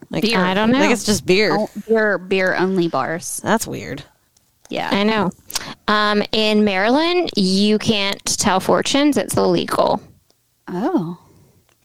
[0.09, 0.39] Like, Beer.
[0.39, 0.79] I don't know.
[0.79, 1.57] I guess just beer.
[1.59, 3.41] Oh, beer beer only bars.
[3.43, 4.03] That's weird.
[4.69, 5.29] Yeah, I know.
[5.87, 9.17] Um, in Maryland, you can't tell fortunes.
[9.17, 10.01] It's illegal.
[10.69, 11.17] oh,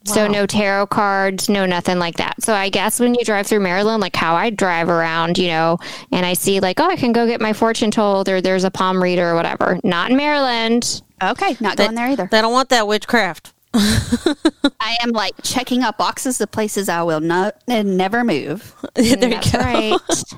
[0.04, 2.42] So no tarot cards, no nothing like that.
[2.42, 5.78] So I guess when you drive through Maryland, like how I drive around, you know,
[6.10, 8.70] and I see like, oh, I can go get my fortune told or there's a
[8.70, 9.78] palm reader or whatever.
[9.84, 11.02] Not in Maryland.
[11.22, 12.28] okay, not They, going there either.
[12.30, 13.52] They don't want that witchcraft.
[13.74, 18.74] I am like checking up boxes of places I will not and never move.
[18.94, 19.64] there That's you go.
[19.64, 20.00] right.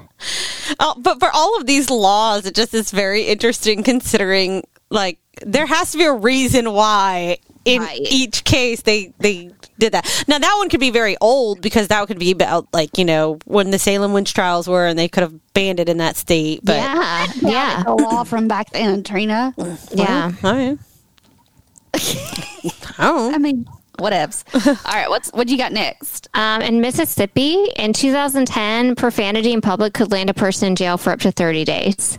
[0.79, 5.67] Oh, but for all of these laws, it just is very interesting considering like there
[5.67, 8.01] has to be a reason why in Right.
[8.01, 10.25] each case they they did that.
[10.29, 13.39] Now that one could be very old because that could be about like you know
[13.45, 16.61] when the Salem witch trials were and they could have banned it in that state.
[16.65, 17.27] But yeah.
[17.41, 17.83] Yeah.
[17.85, 19.55] The law from back then, Trina.
[19.93, 20.33] Yeah.
[20.43, 20.79] I mean,
[22.99, 23.67] oh, I mean,
[23.99, 24.45] whatevs.
[24.87, 26.29] All right, what's what you got next?
[26.35, 31.11] Um, in Mississippi, in 2010, profanity in public could land a person in jail for
[31.13, 32.19] up to 30 days.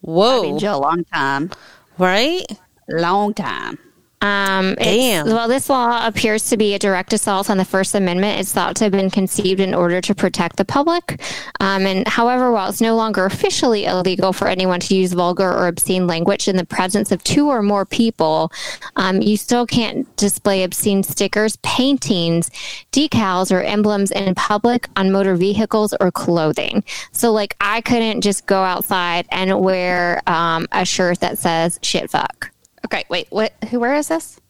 [0.00, 1.50] whoa, I've been in jail a long time,
[1.98, 2.44] right?
[2.88, 3.78] long time.
[4.22, 5.28] Um, Damn.
[5.28, 8.74] While this law appears to be a direct assault on the First Amendment, it's thought
[8.76, 11.20] to have been conceived in order to protect the public.
[11.60, 15.68] Um, and however, while it's no longer officially illegal for anyone to use vulgar or
[15.68, 18.50] obscene language in the presence of two or more people,
[18.96, 22.50] um, you still can't display obscene stickers, paintings,
[22.92, 26.82] decals, or emblems in public on motor vehicles or clothing.
[27.12, 32.10] So, like, I couldn't just go outside and wear um, a shirt that says shit
[32.10, 32.50] fuck.
[32.86, 33.52] Okay, wait, what?
[33.70, 33.80] Who?
[33.80, 34.40] Where is this?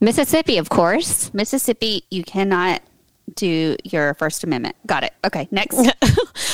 [0.00, 1.32] Mississippi, of course.
[1.32, 2.04] Mississippi.
[2.10, 2.82] You cannot
[3.34, 4.76] do your First Amendment.
[4.86, 5.12] Got it.
[5.24, 5.78] Okay, next.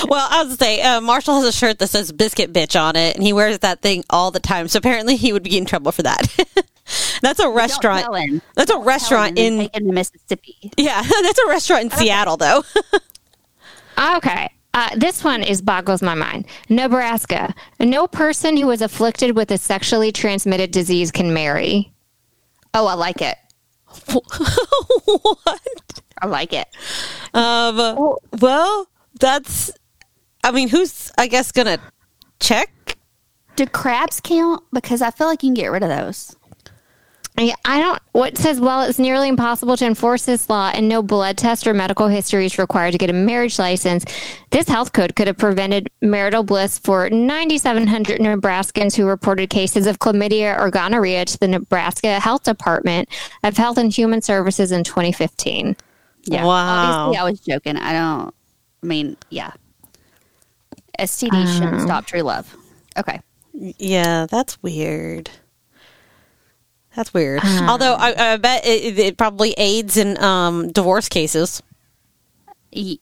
[0.08, 2.94] Well, I was to say, uh, Marshall has a shirt that says "biscuit bitch" on
[2.94, 4.68] it, and he wears that thing all the time.
[4.68, 6.26] So apparently, he would be in trouble for that.
[7.22, 8.42] that's a restaurant.
[8.54, 10.70] That's a restaurant in taken Mississippi.
[10.76, 11.02] yeah.
[11.02, 12.62] That's a restaurant in Seattle, though.
[13.98, 14.48] Okay.
[14.78, 16.46] Uh, this one is boggles my mind.
[16.68, 17.52] Nebraska.
[17.80, 21.92] No person who is afflicted with a sexually transmitted disease can marry.
[22.74, 23.36] Oh, I like it.
[24.12, 25.60] what?
[26.22, 26.68] I like it.
[27.34, 28.16] Um.
[28.40, 28.86] Well,
[29.18, 29.72] that's.
[30.44, 31.80] I mean, who's I guess gonna
[32.38, 32.98] check?
[33.56, 34.62] Do crabs count?
[34.72, 36.36] Because I feel like you can get rid of those.
[37.38, 38.02] I, don't.
[38.12, 41.74] What says, well, it's nearly impossible to enforce this law and no blood test or
[41.74, 44.04] medical history is required to get a marriage license.
[44.50, 49.98] This health code could have prevented marital bliss for 9,700 Nebraskans who reported cases of
[49.98, 53.08] chlamydia or gonorrhea to the Nebraska Health Department
[53.44, 55.76] of Health and Human Services in 2015.
[56.24, 56.44] Yeah.
[56.44, 57.06] Wow.
[57.06, 57.76] Obviously, I was joking.
[57.76, 58.34] I don't.
[58.82, 59.52] I mean, yeah.
[60.98, 62.54] STD shouldn't um, stop true love.
[62.96, 63.20] Okay.
[63.52, 65.30] Yeah, that's weird.
[66.98, 67.40] That's weird.
[67.44, 71.62] Although I, I bet it, it probably aids in um, divorce cases.
[72.72, 72.98] E-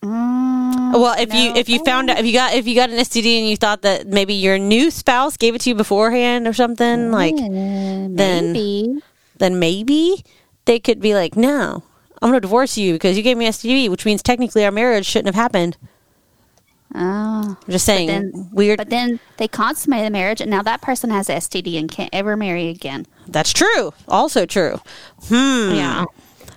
[0.00, 2.98] Mm, Well, if you if you found out if you got if you got an
[2.98, 6.52] STD and you thought that maybe your new spouse gave it to you beforehand or
[6.52, 9.00] something like then maybe.
[9.38, 10.24] then maybe
[10.66, 11.82] they could be like, no,
[12.22, 15.04] I'm going to divorce you because you gave me STD, which means technically our marriage
[15.04, 15.76] shouldn't have happened.
[16.94, 17.56] Oh.
[17.66, 18.76] I'm just saying, Then, weird.
[18.78, 22.36] But then they consummate the marriage, and now that person has STD and can't ever
[22.36, 23.04] marry again.
[23.28, 23.92] That's true.
[24.08, 24.80] Also true.
[25.28, 25.74] Hmm.
[25.74, 26.04] Yeah.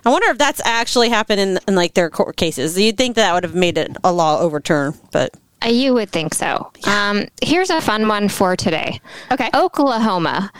[0.04, 2.78] I wonder if that's actually happened in, in like their court cases.
[2.78, 5.30] You'd think that would have made it a law overturn, but
[5.64, 6.72] Uh, You would think so.
[6.86, 9.00] Um, here's a fun one for today.
[9.30, 9.48] Okay.
[9.54, 10.50] Oklahoma.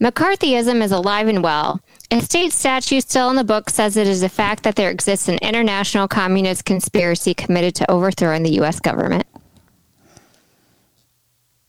[0.00, 1.80] McCarthyism is alive and well.
[2.10, 5.28] A state statute still in the book says it is a fact that there exists
[5.28, 8.78] an international communist conspiracy committed to overthrowing the U.S.
[8.80, 9.26] government.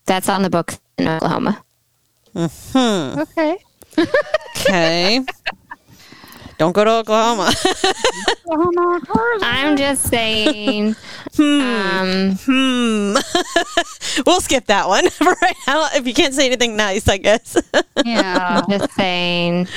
[0.06, 1.64] That's on the book in Oklahoma.
[2.34, 3.58] Hmm Okay.
[3.98, 5.26] Okay.
[6.58, 7.54] Don't go to Oklahoma.
[9.44, 10.96] I'm just saying.
[11.40, 13.16] um, hmm.
[14.26, 15.88] we'll skip that one for right now.
[15.94, 17.62] If you can't say anything nice, I guess.
[18.04, 18.64] Yeah.
[18.68, 19.68] Just saying.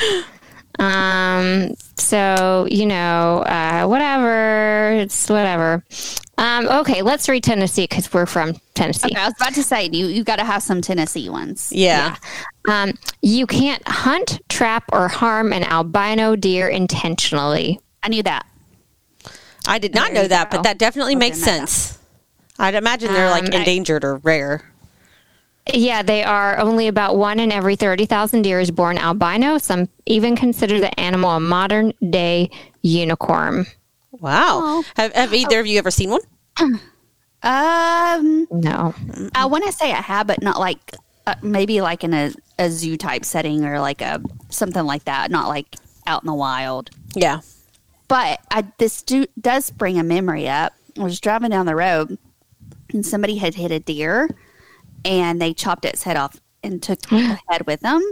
[0.81, 4.93] Um, so, you know, uh, whatever.
[4.93, 5.85] It's whatever.
[6.39, 9.09] Um, okay, let's read Tennessee because we're from Tennessee.
[9.09, 11.71] Okay, I was about to say you you got to have some Tennessee ones.
[11.73, 12.17] yeah.
[12.69, 17.79] Um, you can't hunt, trap, or harm an albino deer intentionally.
[18.03, 18.47] I knew that.
[19.67, 20.57] I did not There know that, go.
[20.59, 21.69] but that definitely I makes didn't that.
[21.69, 21.99] sense.
[22.59, 24.70] I'd imagine they're like Um, I- endangered or rare.
[25.73, 29.59] Yeah, they are only about one in every 30,000 deer is born albino.
[29.59, 32.51] Some even consider the animal a modern day
[32.83, 33.67] unicorn.
[34.13, 34.61] Wow.
[34.63, 34.85] Oh.
[34.97, 36.23] Have, have either of you ever seen one?
[37.43, 38.95] Um, No.
[39.35, 40.95] I want to say I have, but not like
[41.27, 45.31] uh, maybe like in a, a zoo type setting or like a something like that,
[45.31, 46.91] not like out in the wild.
[47.15, 47.41] Yeah.
[48.09, 50.75] But I, this do, does bring a memory up.
[50.99, 52.19] I was driving down the road
[52.93, 54.29] and somebody had hit a deer
[55.05, 58.03] and they chopped its head off and took the head with them.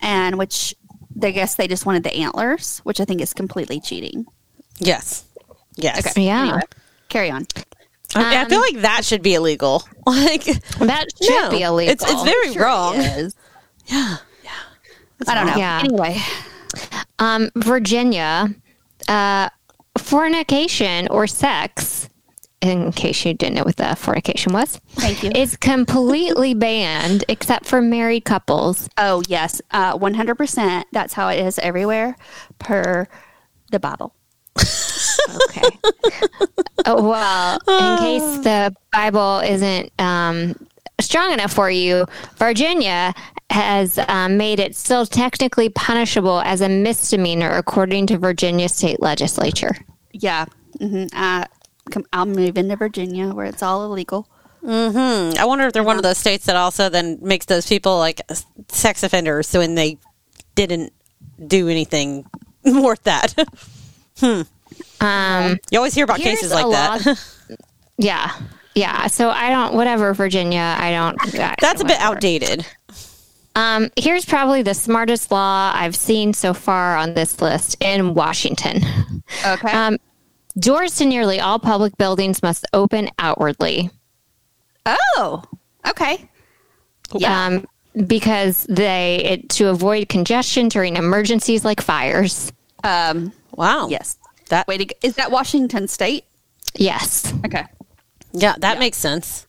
[0.00, 0.74] And which
[1.22, 4.26] I guess they just wanted the antlers, which I think is completely cheating.
[4.78, 5.24] Yes.
[5.76, 6.06] Yes.
[6.06, 6.24] Okay.
[6.26, 6.42] Yeah.
[6.42, 6.60] Anyway,
[7.08, 7.46] carry on.
[8.14, 9.82] I, I feel like that should be illegal.
[10.06, 10.44] Like,
[10.78, 11.92] That should no, be illegal.
[11.92, 12.96] It's, it's very Sure wrong.
[12.96, 13.34] it is.
[13.86, 14.16] Yeah.
[15.28, 15.56] I don't know.
[15.56, 15.80] Yeah.
[15.84, 16.18] Anyway,
[17.18, 18.48] Um, Virginia,
[19.08, 19.48] uh,
[19.98, 22.08] fornication or sex,
[22.60, 25.30] in case you didn't know what the fornication was, thank you.
[25.34, 28.88] It's completely banned except for married couples.
[28.98, 30.86] Oh yes, uh, one hundred percent.
[30.92, 32.16] That's how it is everywhere,
[32.58, 33.08] per
[33.70, 34.14] the Bible.
[35.48, 35.68] Okay.
[36.86, 40.54] Oh, well, in case the Bible isn't um,
[40.98, 42.06] strong enough for you,
[42.36, 43.12] Virginia
[43.50, 49.76] has um, made it still technically punishable as a misdemeanor according to Virginia state legislature.
[50.12, 50.46] Yeah,
[50.78, 51.46] hmm I,
[51.90, 54.28] come, I'll move into Virginia where it's all illegal.
[54.64, 55.32] Hmm.
[55.38, 58.20] I wonder if they're one of those states that also then makes those people like
[58.68, 59.98] sex offenders when they
[60.54, 60.92] didn't
[61.46, 62.26] do anything
[62.64, 63.34] worth that.
[65.00, 67.06] Um, you always hear about cases like that.
[67.06, 67.14] law-
[67.98, 68.32] yeah.
[68.74, 69.06] Yeah.
[69.08, 71.34] So I don't, whatever, Virginia, I don't.
[71.40, 72.14] I- That's a bit whatever.
[72.16, 72.66] outdated.
[73.56, 78.82] Um, here's probably the smartest law I've seen so far on this list in Washington.
[79.44, 79.70] Okay.
[79.72, 79.98] Um,
[80.58, 83.90] doors to nearly all public buildings must open outwardly.
[84.86, 85.42] oh,
[85.88, 86.28] okay.
[87.14, 87.46] Yeah.
[87.46, 87.66] Um,
[88.06, 92.52] because they it, to avoid congestion during emergencies like fires.
[92.84, 93.88] Um, Wow.
[93.88, 94.16] yes.
[94.48, 96.24] That way to g- is that Washington State?
[96.76, 97.32] Yes.
[97.44, 97.64] Okay.
[98.32, 99.46] yeah, that makes sense.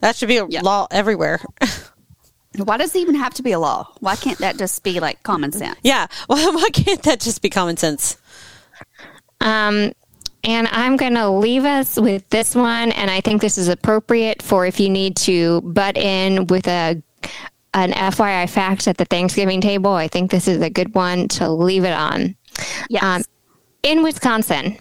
[0.00, 0.62] That should be a Yeah.
[0.62, 1.40] law everywhere.
[2.56, 3.92] Why does it even have to be a law?
[4.00, 5.78] Why can't that just be like common sense?
[5.84, 6.08] yeah.
[6.26, 8.16] Why, why can't that just be common sense?
[9.40, 9.92] Um,
[10.44, 14.42] and I'm going to leave us with this one, and I think this is appropriate
[14.42, 17.02] for if you need to butt in with a
[17.74, 19.92] an FYI fact at the Thanksgiving table.
[19.92, 22.34] I think this is a good one to leave it on.
[22.88, 23.02] Yes.
[23.02, 23.22] Um,
[23.82, 24.78] in Wisconsin,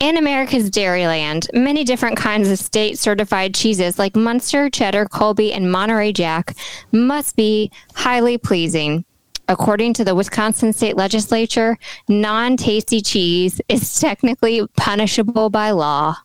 [0.00, 5.70] in America's Dairyland, many different kinds of state certified cheeses like Munster, Cheddar, Colby, and
[5.70, 6.56] Monterey Jack
[6.92, 9.04] must be highly pleasing.
[9.48, 11.78] According to the Wisconsin state legislature,
[12.08, 16.16] non tasty cheese is technically punishable by law.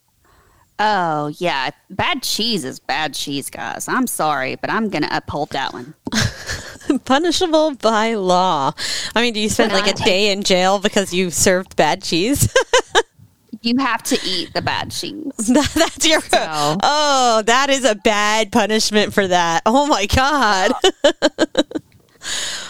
[0.78, 1.70] oh, yeah.
[1.90, 3.88] Bad cheese is bad cheese, guys.
[3.88, 5.94] I'm sorry, but I'm going to uphold that one.
[7.04, 8.72] Punishable by law.
[9.14, 12.52] I mean, do you spend like a day in jail because you served bad cheese?
[13.62, 15.32] You have to eat the bad cheese.
[15.38, 16.20] That's your.
[16.34, 19.62] Oh, that is a bad punishment for that.
[19.64, 20.72] Oh my god.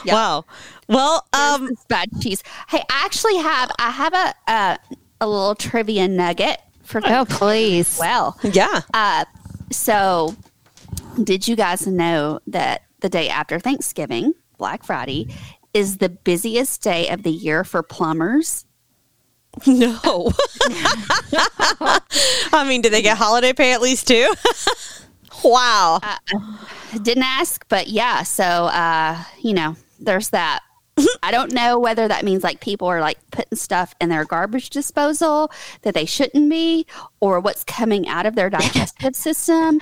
[0.07, 0.45] Wow.
[0.89, 2.43] Well, um, bad cheese.
[2.69, 4.79] Hey, I actually have I have a a,
[5.23, 7.97] a little trivia nugget for Oh, please.
[7.99, 8.39] well.
[8.43, 8.83] yeah.
[8.93, 9.25] Uh,
[9.73, 10.37] so,
[11.23, 15.29] did you guys know that the day after Thanksgiving, Black Friday,
[15.73, 18.67] is the busiest day of the year for plumbers?
[19.67, 20.33] No.
[22.53, 24.33] I mean, do they get holiday pay at least too?
[25.45, 26.01] wow.
[27.03, 28.23] Didn't ask, but yeah.
[28.23, 30.61] So, uh, you know, there's that.
[31.23, 34.71] I don't know whether that means like people are like putting stuff in their garbage
[34.71, 35.51] disposal
[35.83, 36.87] that they shouldn't be,
[37.21, 39.81] or what's coming out of their digestive system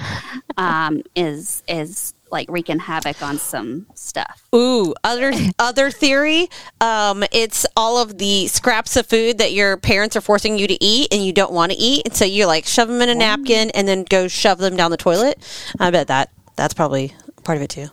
[0.57, 4.43] um, is is like wreaking havoc on some stuff.
[4.55, 6.49] Ooh, other other theory.
[6.81, 10.83] Um, it's all of the scraps of food that your parents are forcing you to
[10.85, 13.15] eat and you don't want to eat, and so you like shove them in a
[13.15, 15.39] napkin and then go shove them down the toilet.
[15.79, 17.15] I bet that that's probably
[17.45, 17.87] part of it too.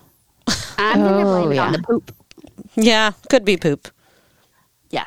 [0.77, 2.15] I'm gonna Oh, blame it on the poop.
[2.75, 3.89] Yeah, could be poop.
[4.89, 5.05] Yeah.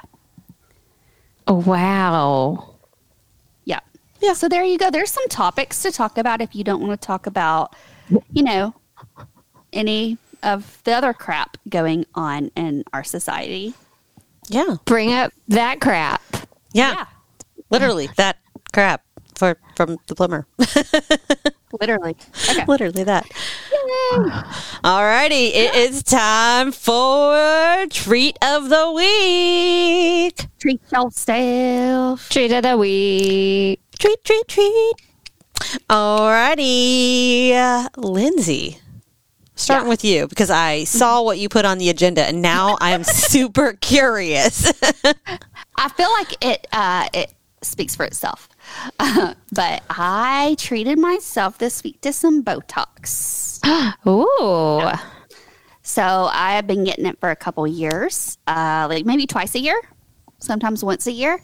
[1.47, 2.75] Oh, wow.
[3.65, 3.81] Yeah.
[4.21, 4.35] Yeah.
[4.35, 4.91] So there you go.
[4.91, 7.75] There's some topics to talk about if you don't want to talk about
[8.33, 8.75] you know,
[9.73, 13.75] any of the other crap going on in our society.
[14.49, 14.77] Yeah.
[14.85, 16.23] Bring up that crap.
[16.73, 16.93] Yeah.
[16.93, 17.05] Yeah.
[17.71, 18.39] Literally that
[18.73, 19.05] crap
[19.37, 20.47] for from the plumber.
[21.81, 22.17] Literally.
[22.51, 22.65] Okay.
[22.67, 23.27] Literally that.
[24.85, 30.47] Alrighty, it is time for treat of the week.
[30.59, 32.29] Treat yourself.
[32.29, 33.81] Treat of the week.
[33.99, 34.95] Treat, treat, treat.
[35.89, 38.79] Alrighty, uh, Lindsay.
[39.63, 39.91] Starting Yeah.
[39.91, 43.05] with you because I saw what you put on the agenda and now I am
[43.33, 44.73] super curious.
[45.77, 47.33] I feel like it uh, it
[47.63, 48.49] speaks for itself.
[48.99, 53.61] but I treated myself this week to some Botox.
[54.07, 54.91] Ooh.
[55.83, 59.59] So I have been getting it for a couple years, uh, like maybe twice a
[59.61, 59.81] year,
[60.39, 61.41] sometimes once a year.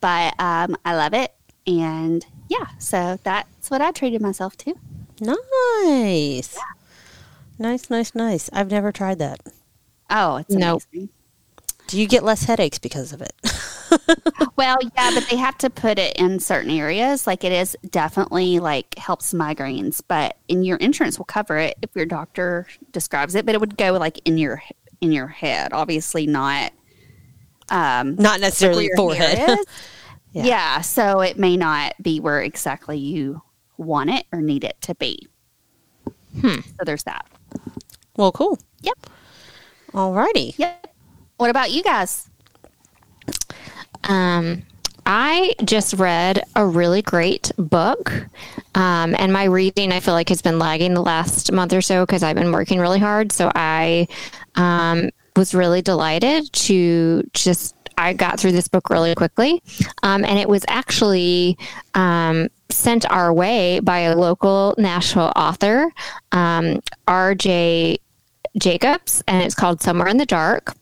[0.00, 1.32] But um, I love it,
[1.66, 4.74] and yeah, so that's what I treated myself to.
[5.20, 6.56] nice.
[7.58, 8.48] Nice, nice, nice.
[8.52, 9.40] I've never tried that.
[10.10, 10.82] Oh, it's Nope.
[10.92, 11.10] amazing.
[11.88, 13.32] Do you get less headaches because of it?
[14.56, 17.28] Well, yeah, but they have to put it in certain areas.
[17.28, 21.90] Like it is definitely like helps migraines, but in your insurance will cover it if
[21.94, 23.46] your doctor describes it.
[23.46, 24.60] But it would go like in your
[25.00, 26.72] in your head, obviously not
[27.70, 29.58] um, Not necessarily your forehead.
[30.32, 30.44] Yeah.
[30.44, 30.80] yeah.
[30.82, 33.40] so it may not be where exactly you
[33.78, 35.26] want it or need it to be.
[36.40, 36.60] Hmm.
[36.60, 37.26] So there's that.
[38.16, 38.58] Well, cool.
[38.80, 38.98] Yep.
[39.92, 40.58] Alrighty.
[40.58, 40.94] Yep.
[41.36, 42.28] What about you guys?
[44.04, 44.62] Um,
[45.06, 48.12] I just read a really great book.
[48.74, 52.04] Um, and my reading, I feel like, has been lagging the last month or so
[52.04, 53.32] because I've been working really hard.
[53.32, 54.06] So I
[54.56, 59.62] um, was really delighted to just, I got through this book really quickly.
[60.02, 61.58] Um, and it was actually
[61.94, 65.92] um, sent our way by a local Nashville author,
[66.32, 67.98] um, RJ
[68.58, 70.74] Jacobs, and it's called Somewhere in the Dark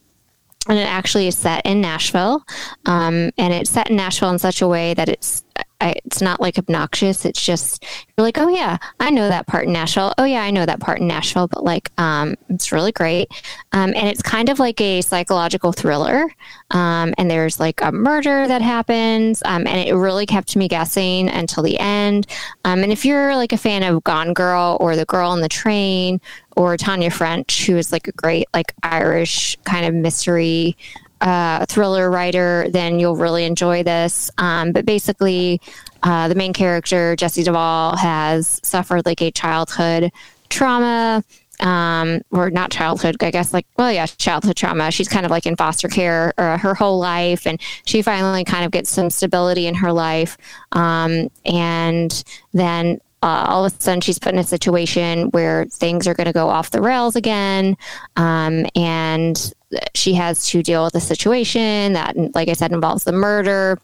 [0.69, 2.45] and it actually is set in Nashville.
[2.87, 5.45] Um, and it's set in Nashville in such a way that it's
[5.81, 7.25] I, it's not like obnoxious.
[7.25, 7.85] It's just
[8.17, 10.15] you're like, oh yeah, I know that part in Nashville.
[10.17, 11.49] Oh yeah, I know that part in Nashville.
[11.49, 13.31] But like, um, it's really great,
[13.73, 16.27] um, and it's kind of like a psychological thriller.
[16.71, 21.29] Um, and there's like a murder that happens, um, and it really kept me guessing
[21.29, 22.27] until the end.
[22.65, 25.49] Um, and if you're like a fan of Gone Girl or The Girl on the
[25.49, 26.21] Train
[26.57, 30.77] or Tana French, who is like a great like Irish kind of mystery
[31.21, 34.31] uh, thriller writer, then you'll really enjoy this.
[34.39, 35.61] Um, but basically,
[36.03, 40.11] uh, the main character, Jesse Duvall, has suffered like a childhood
[40.49, 41.25] trauma.
[41.59, 44.91] Um, or not childhood, I guess, like, well, yeah, childhood trauma.
[44.91, 48.67] She's kind of like in foster care uh, her whole life, and she finally kind
[48.67, 50.37] of gets some stability in her life.
[50.73, 56.07] Um, and then uh, all of a sudden she's put in a situation where things
[56.07, 57.77] are going to go off the rails again.
[58.17, 59.53] Um, and
[59.95, 63.79] she has to deal with a situation that, like I said, involves the murder.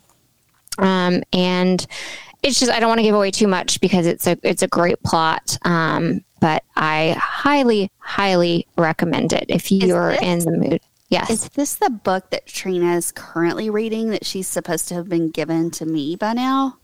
[0.79, 1.85] Um, and
[2.43, 4.69] it's just I don't want to give away too much because it's a it's a
[4.69, 5.57] great plot.
[5.63, 10.81] Um, but I highly highly recommend it if you're in the mood.
[11.09, 11.29] Yes.
[11.29, 15.31] Is this the book that Trina is currently reading that she's supposed to have been
[15.31, 16.79] given to me by now?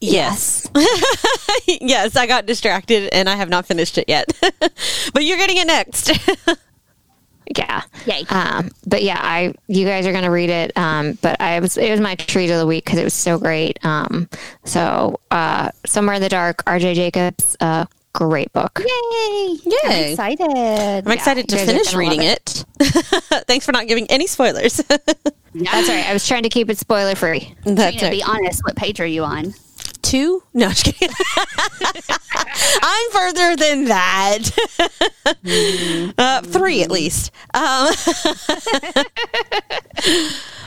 [0.00, 0.68] Yes.
[1.66, 4.32] yes, I got distracted and I have not finished it yet.
[4.60, 6.10] but you're getting it next.
[7.56, 7.82] yeah.
[8.06, 8.24] Yay.
[8.28, 10.76] Um, but yeah, I you guys are gonna read it.
[10.76, 13.38] Um, but I was it was my treat of the week because it was so
[13.38, 13.84] great.
[13.84, 14.28] Um,
[14.64, 16.94] so uh, somewhere in the dark, R.J.
[16.94, 18.80] Jacobs, uh, great book.
[18.80, 19.58] Yay!
[19.64, 19.78] Yay.
[19.84, 21.06] I'm excited.
[21.06, 22.64] I'm excited to guys are finish reading love it.
[23.46, 24.82] Thanks for not giving any spoilers.
[25.54, 26.08] That's all right.
[26.08, 27.54] I was trying to keep it spoiler free.
[27.64, 28.12] That's Trina, right.
[28.12, 28.62] be honest.
[28.64, 29.54] What page are you on?
[30.02, 30.42] Two?
[30.52, 31.08] No, kidding.
[32.82, 34.38] I'm further than that.
[36.18, 37.30] uh, three at least.
[37.54, 37.88] Um,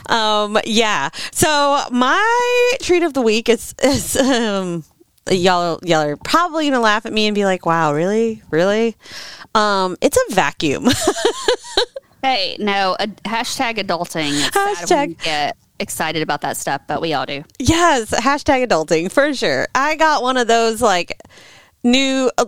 [0.15, 1.09] um, yeah.
[1.31, 4.83] So my treat of the week is, is um,
[5.29, 8.95] y'all y'all are probably gonna laugh at me and be like, "Wow, really, really?"
[9.53, 10.87] Um, it's a vacuum.
[12.25, 12.95] Hey, no.
[12.99, 14.31] A, hashtag adulting.
[14.47, 17.43] It's Hashtag- get excited about that stuff, but we all do.
[17.59, 19.67] Yes, hashtag adulting for sure.
[19.75, 21.19] I got one of those like
[21.83, 22.31] new.
[22.37, 22.45] Uh,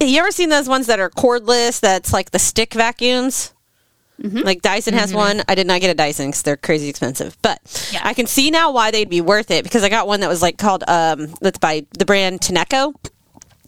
[0.00, 1.80] you ever seen those ones that are cordless?
[1.80, 3.52] That's like the stick vacuums.
[4.18, 5.42] Like Dyson has one.
[5.46, 7.60] I did not get a Dyson because they're crazy expensive, but
[7.92, 8.00] Yeah.
[8.02, 10.40] I can see now why they'd be worth it because I got one that was
[10.40, 12.94] like called um that's by the brand Tineco.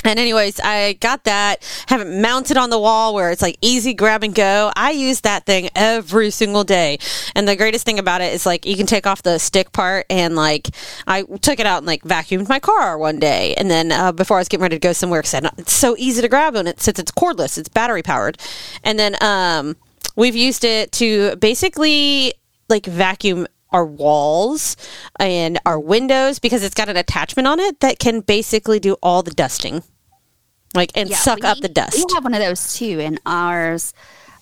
[0.04, 3.94] And anyways, I got that, have it mounted on the wall where it's like easy
[3.94, 4.72] grab and go.
[4.76, 6.98] I use that thing every single day.
[7.34, 10.06] And the greatest thing about it is like you can take off the stick part
[10.08, 10.68] and like
[11.06, 13.54] I took it out and like vacuumed my car one day.
[13.56, 16.22] And then uh, before I was getting ready to go somewhere, because it's so easy
[16.22, 18.38] to grab and it since it's cordless, it's battery powered.
[18.84, 19.76] And then um,
[20.14, 22.34] we've used it to basically
[22.68, 24.76] like vacuum our walls
[25.18, 29.22] and our windows because it's got an attachment on it that can basically do all
[29.22, 29.82] the dusting
[30.74, 33.20] like and Yeah, suck we- up the dust We have one of those too, and
[33.26, 33.92] ours.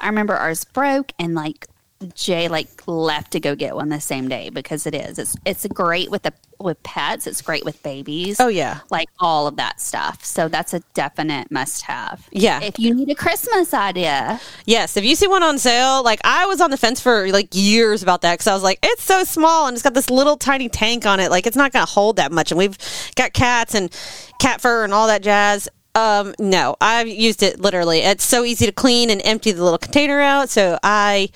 [0.01, 1.67] I remember ours broke, and like
[2.15, 5.19] Jay like left to go get one the same day because it is.
[5.19, 7.27] It's it's great with the with pets.
[7.27, 8.39] It's great with babies.
[8.41, 10.25] oh yeah like all of that stuff.
[10.25, 12.29] So that's a definite must have.
[12.33, 12.61] Yeah.
[12.63, 16.47] If you need a Christmas idea, yes if you see one on sale like i
[16.47, 19.25] was on the fence for like years about that because i was like it's so
[19.25, 22.17] small and it's got this little tiny tank on it like it's not gonna hold
[22.17, 22.77] that much and we've
[23.15, 23.91] got cats and
[24.39, 28.67] cat fur and all that jazz um no i've used it literally it's so easy
[28.67, 31.29] to clean and empty the little container out so i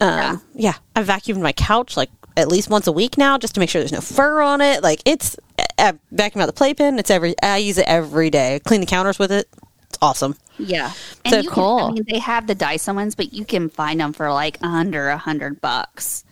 [0.00, 3.60] um yeah, i vacuumed my couch like at least once a week now just to
[3.60, 5.36] make sure there's no fur on it like it's
[5.78, 9.18] I vacuum out the playpen it's every i use it every day clean the counters
[9.18, 9.48] with it
[9.88, 10.92] it's awesome yeah.
[11.24, 11.78] And So you cool.
[11.78, 14.58] Can, I mean, they have the Dyson ones, but you can find them for like
[14.62, 16.24] under a hundred bucks.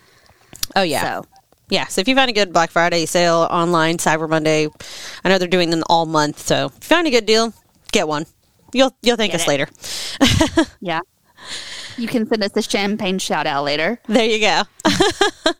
[0.76, 1.26] oh yeah So
[1.68, 4.68] Yeah, so if you find a good Black Friday sale online, Cyber Monday,
[5.24, 6.40] I know they're doing them all month.
[6.40, 7.52] So if you find a good deal,
[7.92, 8.26] get one.
[8.72, 9.48] You'll you'll thank Get us it.
[9.48, 10.70] later.
[10.80, 11.00] yeah,
[11.96, 14.00] you can send us a champagne shout out later.
[14.08, 14.62] There you go.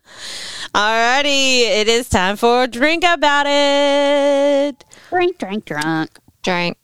[0.75, 4.85] Alrighty, it is time for drink about it.
[5.11, 6.19] Drink, drink, drunk.
[6.43, 6.77] Drink.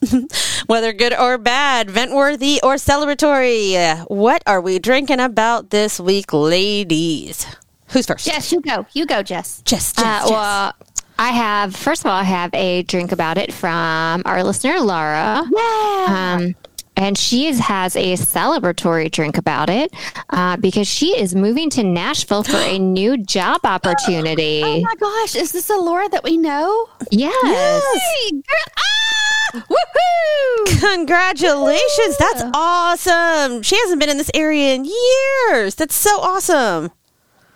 [0.66, 6.32] Whether good or bad, vent worthy or celebratory, what are we drinking about this week,
[6.32, 7.46] ladies?
[7.88, 8.24] Who's first?
[8.26, 8.86] Jess, you go.
[8.92, 9.62] You go, Jess.
[9.64, 10.30] Jess, Jess, Uh, Jess.
[10.30, 10.72] well,
[11.18, 15.44] I have, first of all, I have a drink about it from our listener, Laura.
[15.54, 16.36] Yeah.
[16.38, 16.54] Um,
[17.00, 19.90] and she is, has a celebratory drink about it
[20.28, 24.60] uh, because she is moving to Nashville for a new job opportunity.
[24.64, 26.88] oh my gosh, is this a Laura that we know?
[27.10, 27.82] yes.
[28.22, 28.74] Hey, girl.
[28.78, 29.64] Ah!
[29.68, 30.80] Woohoo!
[30.94, 32.16] Congratulations.
[32.18, 33.62] That's awesome.
[33.62, 35.74] She hasn't been in this area in years.
[35.76, 36.90] That's so awesome.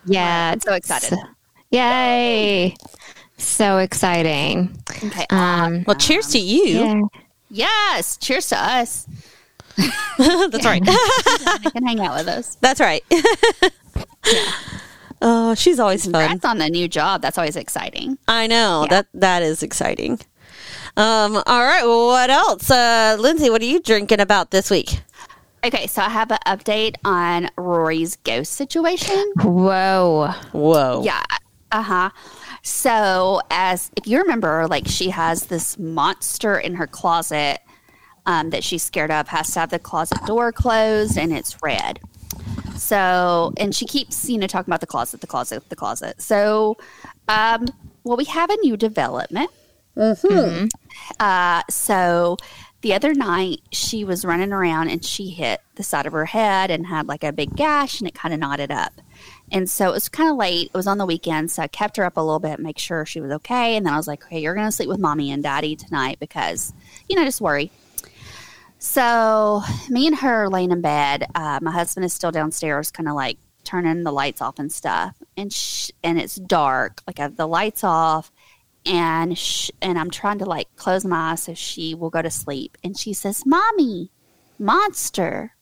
[0.06, 0.52] Yeah.
[0.54, 1.18] I'm so excited.
[1.70, 2.74] Yay.
[3.36, 4.76] So exciting.
[4.90, 5.26] Okay.
[5.30, 6.78] Um, Well, cheers to you.
[6.78, 7.00] yeah.
[7.50, 8.16] yes.
[8.16, 9.06] Cheers to us.
[10.18, 10.82] That's right.
[10.84, 12.56] You can hang out with us.
[12.60, 13.04] That's right.
[13.10, 14.52] yeah.
[15.22, 16.12] Oh, she's always fun.
[16.12, 17.22] Congrats on the new job.
[17.22, 18.18] That's always exciting.
[18.28, 18.82] I know.
[18.82, 18.88] Yeah.
[18.88, 20.20] That that is exciting.
[20.96, 21.82] Um, all right.
[21.82, 22.70] Well, what else?
[22.70, 25.00] Uh, Lindsay, what are you drinking about this week?
[25.64, 29.32] Okay, so I have an update on Rory's ghost situation.
[29.40, 30.32] Whoa.
[30.52, 31.02] Whoa.
[31.02, 31.22] Yeah.
[31.72, 32.10] Uh huh.
[32.62, 37.60] So, as if you remember, like she has this monster in her closet
[38.26, 42.00] um, that she's scared of, has to have the closet door closed, and it's red.
[42.76, 46.20] So, and she keeps, you know, talking about the closet, the closet, the closet.
[46.20, 46.76] So,
[47.28, 47.68] um,
[48.02, 49.50] well, we have a new development.
[51.20, 52.36] Uh, so
[52.82, 56.70] the other night she was running around and she hit the side of her head
[56.70, 58.92] and had like a big gash and it kind of knotted up.
[59.50, 60.66] And so it was kind of late.
[60.66, 61.50] It was on the weekend.
[61.50, 63.76] So I kept her up a little bit, make sure she was okay.
[63.76, 66.18] And then I was like, okay, you're going to sleep with mommy and daddy tonight
[66.18, 66.72] because,
[67.08, 67.70] you know, just worry.
[68.84, 71.26] So me and her laying in bed.
[71.34, 75.16] Uh, my husband is still downstairs, kind of like turning the lights off and stuff.
[75.38, 77.00] And sh- and it's dark.
[77.06, 78.30] Like I have the lights off,
[78.84, 82.30] and sh- and I'm trying to like close my eyes so she will go to
[82.30, 82.76] sleep.
[82.84, 84.10] And she says, "Mommy,
[84.58, 85.56] monster,"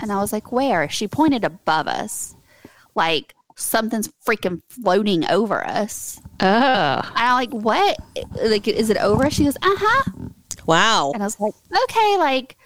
[0.00, 2.36] and I was like, "Where?" She pointed above us,
[2.94, 6.20] like something's freaking floating over us.
[6.38, 6.44] Oh.
[6.46, 7.98] And I'm like, "What?
[8.40, 10.12] Like, is it over?" She goes, "Uh huh."
[10.64, 11.10] Wow.
[11.12, 11.54] And I was like,
[11.84, 12.56] "Okay, like."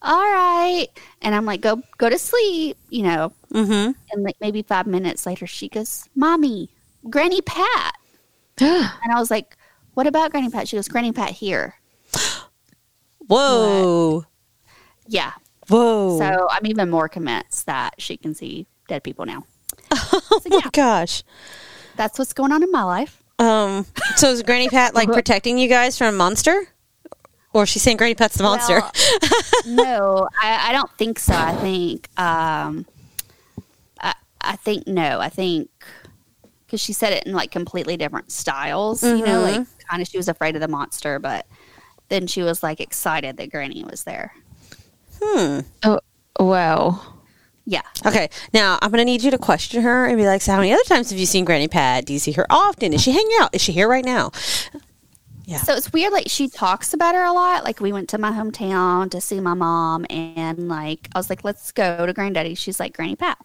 [0.00, 0.86] All right,
[1.22, 3.32] and I'm like, go go to sleep, you know.
[3.52, 3.92] Mm-hmm.
[4.12, 6.70] And like maybe five minutes later, she goes, "Mommy,
[7.10, 7.94] Granny Pat,"
[8.60, 9.56] and I was like,
[9.94, 11.74] "What about Granny Pat?" She goes, "Granny Pat here."
[13.26, 14.24] Whoa.
[15.06, 15.32] Yeah.
[15.68, 16.18] Whoa.
[16.18, 19.44] So I'm even more convinced that she can see dead people now.
[19.90, 21.22] oh my gosh.
[21.96, 23.22] That's what's going on in my life.
[23.38, 23.86] Um.
[24.16, 26.68] So is Granny Pat like protecting you guys from a monster,
[27.58, 28.80] or is she saying Granny Pat's the monster?
[28.80, 28.92] Well,
[29.66, 31.34] no, I, I don't think so.
[31.34, 32.86] I think, um,
[34.00, 35.20] I, I think no.
[35.20, 35.68] I think
[36.66, 39.02] because she said it in like completely different styles.
[39.02, 41.46] You know, like kind of she was afraid of the monster, but
[42.08, 44.34] then she was like excited that Granny was there.
[45.20, 45.60] hmm.
[45.82, 46.00] Oh,
[46.38, 46.98] whoa.
[47.64, 47.82] Yeah.
[48.06, 48.30] Okay.
[48.54, 50.82] Now I'm gonna need you to question her and be like, "So how many other
[50.84, 52.06] times have you seen Granny Pat?
[52.06, 52.94] Do you see her often?
[52.94, 53.54] Is she hanging out?
[53.54, 54.30] Is she here right now?"
[55.48, 55.56] Yeah.
[55.62, 56.12] So it's weird.
[56.12, 57.64] Like she talks about her a lot.
[57.64, 61.42] Like we went to my hometown to see my mom, and like I was like,
[61.42, 63.38] "Let's go to Granddaddy." She's like, "Granny Pat,"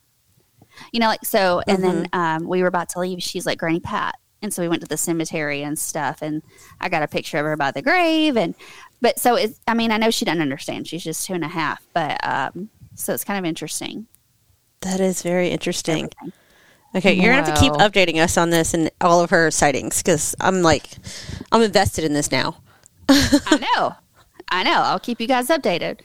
[0.92, 1.62] you know, like so.
[1.66, 3.24] And then um, we were about to leave.
[3.24, 6.22] She's like, "Granny Pat," and so we went to the cemetery and stuff.
[6.22, 6.44] And
[6.82, 8.36] I got a picture of her by the grave.
[8.36, 8.54] And
[9.00, 9.62] but so it's.
[9.66, 10.90] I mean, I know she doesn't understand.
[10.90, 14.08] She's just two and a half, but um, so it's kind of interesting.
[14.82, 16.10] That is very interesting.
[16.96, 20.04] Okay, you're gonna have to keep updating us on this and all of her sightings
[20.04, 20.90] because I'm like,
[21.52, 22.58] I'm invested in this now.
[23.10, 23.96] I know.
[24.50, 24.74] I know.
[24.84, 26.02] I'll keep you guys updated.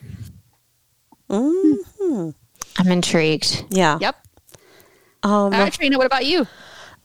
[1.31, 2.31] hmm
[2.79, 3.65] I'm intrigued.
[3.71, 3.99] Yeah.
[4.01, 4.17] Yep.
[5.25, 5.31] Um.
[5.33, 5.99] All right, Trina.
[5.99, 6.47] What about you?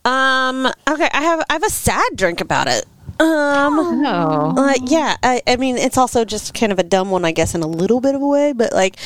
[0.04, 0.66] Um.
[0.88, 1.08] Okay.
[1.12, 2.86] I have I have a sad drink about it.
[3.20, 3.78] Um.
[4.06, 4.54] Oh.
[4.56, 7.54] Uh, yeah, I, I mean, it's also just kind of a dumb one, I guess,
[7.54, 8.52] in a little bit of a way.
[8.52, 8.96] But like,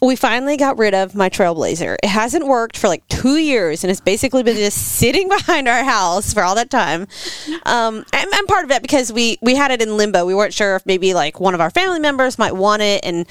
[0.00, 1.96] we finally got rid of my Trailblazer.
[2.02, 5.84] It hasn't worked for like two years, and it's basically been just sitting behind our
[5.84, 7.06] house for all that time.
[7.66, 10.24] Um, and, and part of it because we we had it in limbo.
[10.24, 13.26] We weren't sure if maybe like one of our family members might want it, and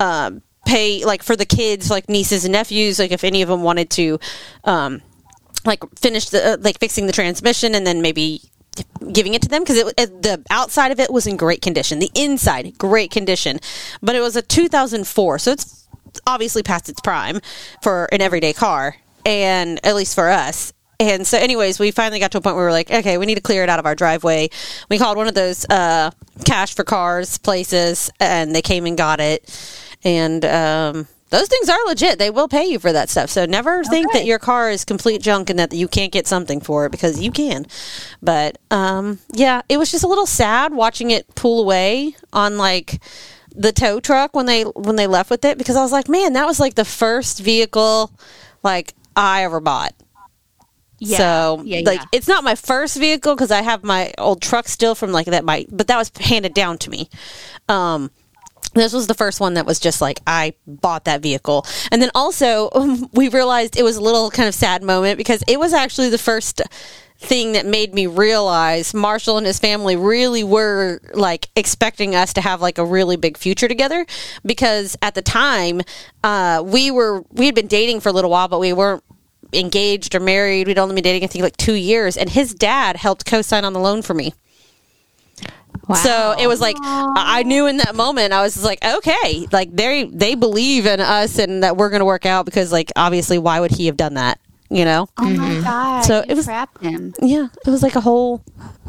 [0.00, 3.62] um, pay like for the kids, like nieces and nephews, like if any of them
[3.62, 4.18] wanted to,
[4.64, 5.00] um,
[5.64, 8.40] like finish the uh, like fixing the transmission and then maybe
[9.12, 11.98] giving it to them because the outside of it was in great condition.
[11.98, 13.58] The inside great condition.
[14.02, 15.88] But it was a 2004 so it's
[16.26, 17.40] obviously past its prime
[17.82, 20.72] for an everyday car and at least for us.
[20.98, 23.26] And so anyways we finally got to a point where we were like okay we
[23.26, 24.48] need to clear it out of our driveway.
[24.88, 26.10] We called one of those uh,
[26.44, 29.48] cash for cars places and they came and got it.
[30.04, 32.18] And um, those things are legit.
[32.18, 33.30] They will pay you for that stuff.
[33.30, 36.60] So never think that your car is complete junk and that you can't get something
[36.60, 37.66] for it because you can.
[38.22, 43.00] But um, yeah, it was just a little sad watching it pull away on like
[43.54, 46.34] the tow truck when they when they left with it because I was like, man,
[46.34, 48.12] that was like the first vehicle
[48.62, 49.94] like I ever bought.
[50.98, 51.18] Yeah.
[51.18, 52.06] So yeah, like yeah.
[52.12, 55.44] it's not my first vehicle because I have my old truck still from like that
[55.44, 57.10] my but that was handed down to me.
[57.68, 58.10] Um
[58.82, 61.66] this was the first one that was just like I bought that vehicle.
[61.90, 62.70] And then also
[63.12, 66.18] we realized it was a little kind of sad moment because it was actually the
[66.18, 66.62] first
[67.18, 72.42] thing that made me realize Marshall and his family really were like expecting us to
[72.42, 74.04] have like a really big future together
[74.44, 75.80] because at the time
[76.24, 79.02] uh, we were we had been dating for a little while but we weren't
[79.52, 80.66] engaged or married.
[80.66, 82.16] We'd only been dating I think like two years.
[82.16, 84.34] And his dad helped co-sign on the loan for me
[85.88, 85.94] Wow.
[85.96, 89.70] so it was like I knew in that moment I was just like okay like
[89.74, 93.38] they they believe in us and that we're going to work out because like obviously
[93.38, 95.62] why would he have done that you know Oh my mm-hmm.
[95.62, 96.00] god!
[96.04, 97.14] So you it was- trapped him.
[97.22, 98.42] yeah it was like a whole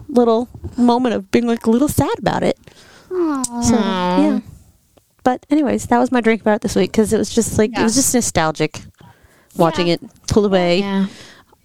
[0.09, 2.57] little moment of being like a little sad about it
[3.09, 4.39] so yeah
[5.23, 7.77] but anyways that was my drink about it this week because it was just like
[7.77, 8.81] it was just nostalgic
[9.55, 9.95] watching Yeah.
[9.95, 11.07] it pull away yeah.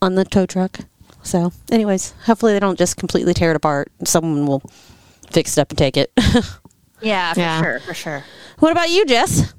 [0.02, 0.80] on the tow truck
[1.22, 4.62] so anyways hopefully they don't just completely tear it apart someone will
[5.32, 6.12] fix it up and take it
[7.00, 7.60] Yeah, for Yeah.
[7.62, 8.24] sure, for sure.
[8.60, 9.52] what about you jess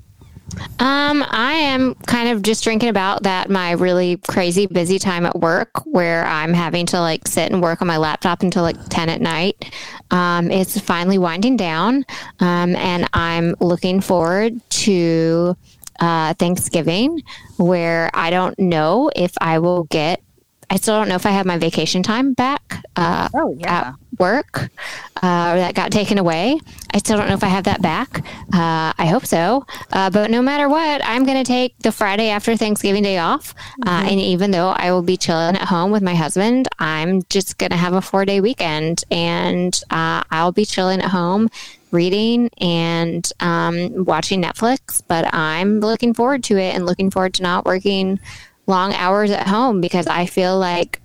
[0.79, 5.39] Um, I am kind of just drinking about that my really crazy busy time at
[5.39, 9.09] work where I'm having to like sit and work on my laptop until like 10
[9.09, 9.73] at night.
[10.11, 12.05] Um, it's finally winding down.
[12.39, 15.57] Um, and I'm looking forward to
[15.99, 17.23] uh, Thanksgiving
[17.57, 20.21] where I don't know if I will get
[20.69, 23.89] I still don't know if I have my vacation time back uh, Oh, yeah.
[23.89, 24.69] at work
[25.17, 26.59] uh, that got taken away.
[26.93, 28.19] I still don't know if I have that back.
[28.53, 29.65] Uh, I hope so.
[29.91, 33.55] Uh, but no matter what, I'm going to take the Friday after Thanksgiving day off.
[33.85, 37.57] Uh, and even though I will be chilling at home with my husband, I'm just
[37.57, 41.49] going to have a four day weekend and uh, I'll be chilling at home.
[41.91, 47.43] Reading and um, watching Netflix, but I'm looking forward to it and looking forward to
[47.43, 48.19] not working
[48.65, 51.01] long hours at home because I feel like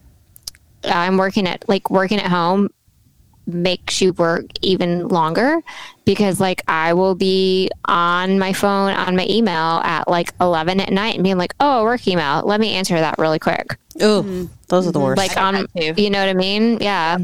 [0.84, 2.70] I'm working at like working at home
[3.46, 5.62] makes you work even longer
[6.04, 10.92] because like I will be on my phone on my email at like 11 at
[10.92, 12.42] night and being like, "Oh, a work email.
[12.44, 16.10] Let me answer that really quick." oh those are the worst Like on um, you
[16.10, 16.78] know what I mean?
[16.80, 17.18] Yeah.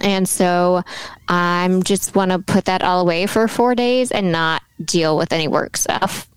[0.00, 0.84] And so
[1.26, 5.32] I'm just want to put that all away for 4 days and not deal with
[5.32, 6.28] any work stuff.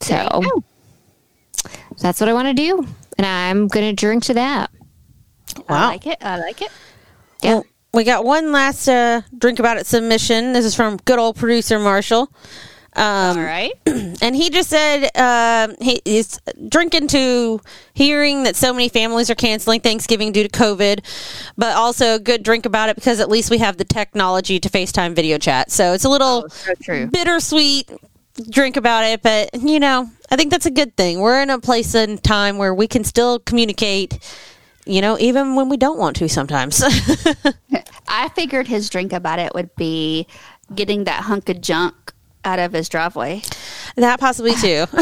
[0.00, 0.40] So
[2.00, 2.86] that's what I want to do.
[3.18, 4.70] And I'm going to drink to that.
[5.68, 6.18] I like it.
[6.20, 6.70] I like it.
[7.42, 7.54] Yeah.
[7.54, 10.52] Well, we got one last uh, drink about it submission.
[10.52, 12.28] This is from good old producer Marshall.
[12.96, 13.72] Um, All right.
[13.86, 17.60] and he just said um, he is drinking to
[17.92, 21.04] hearing that so many families are canceling Thanksgiving due to COVID,
[21.56, 24.68] but also a good drink about it because at least we have the technology to
[24.68, 25.70] FaceTime video chat.
[25.72, 27.90] So it's a little Oh, so bittersweet
[28.50, 31.20] drink about it, but you know, I think that's a good thing.
[31.20, 34.18] We're in a place and time where we can still communicate
[34.86, 36.82] you know, even when we don't want to sometimes.
[38.08, 40.26] I figured his drink about it would be
[40.74, 42.12] getting that hunk of junk
[42.44, 43.42] out of his driveway.
[43.96, 44.84] that possibly too.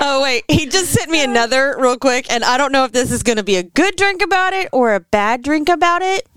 [0.00, 0.44] oh, wait.
[0.48, 3.38] He just sent me another real quick, and I don't know if this is going
[3.38, 6.28] to be a good drink about it or a bad drink about it.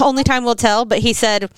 [0.00, 1.50] Only time will tell, but he said,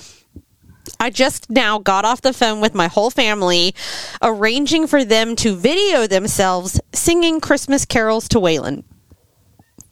[1.00, 3.74] I just now got off the phone with my whole family,
[4.20, 8.82] arranging for them to video themselves singing Christmas carols to Waylon.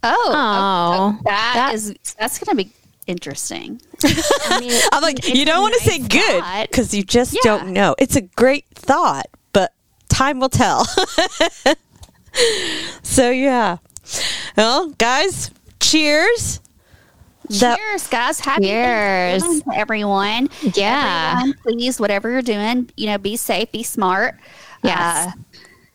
[0.02, 2.72] Oh, Oh, that that- is that's going to be
[3.06, 3.80] interesting.
[4.04, 7.40] I mean, I'm like, you don't want to say good because you just Yeah.
[7.44, 7.94] don't know.
[7.98, 9.72] It's a great thought, but
[10.08, 10.84] time will tell.
[13.02, 13.78] so, yeah.
[14.56, 15.50] Well, guys,
[15.80, 16.60] cheers.
[17.48, 18.40] That- Cheers, guys!
[18.40, 19.42] Happy Cheers.
[19.42, 20.48] Thanksgiving everyone.
[20.74, 21.36] Yeah.
[21.38, 24.36] Everyone, please, whatever you're doing, you know, be safe, be smart.
[24.82, 25.28] Yes.
[25.28, 25.32] Uh,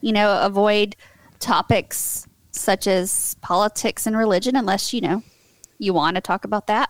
[0.02, 0.95] you know, avoid
[1.39, 5.24] topics such as politics and religion, unless you know
[5.80, 6.89] you want to talk about that.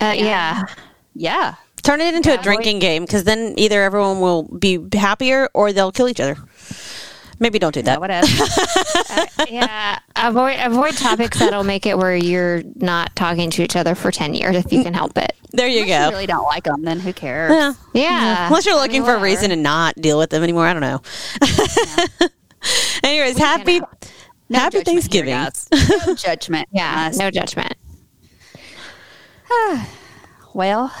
[0.00, 0.64] Uh, yeah.
[1.14, 1.54] Yeah.
[1.82, 2.38] Turn it into Yeah.
[2.40, 6.36] a drinking game because then either everyone will be happier or they'll kill each other.
[7.42, 8.00] Maybe don't do that.
[8.00, 8.26] Whatever.
[9.14, 9.98] Uh, yeah.
[10.16, 14.32] Avoid avoid topics that'll make it where you're not talking to each other for ten
[14.32, 15.36] years if you can help it.
[15.50, 16.04] There you If go.
[16.06, 17.52] you really don't like them, then who cares?
[17.52, 17.72] Yeah.
[17.92, 18.46] Yeah.
[18.46, 20.66] Unless you're looking I mean, for a reason to not deal with them anymore.
[20.66, 21.02] I don't know.
[23.04, 23.80] Anyways, happy.
[23.80, 25.34] No happy judgment here, Thanksgiving.
[25.34, 25.68] guys.
[26.06, 26.68] No judgment.
[26.72, 27.10] Yeah.
[27.16, 27.74] No judgment.
[30.54, 30.92] Well,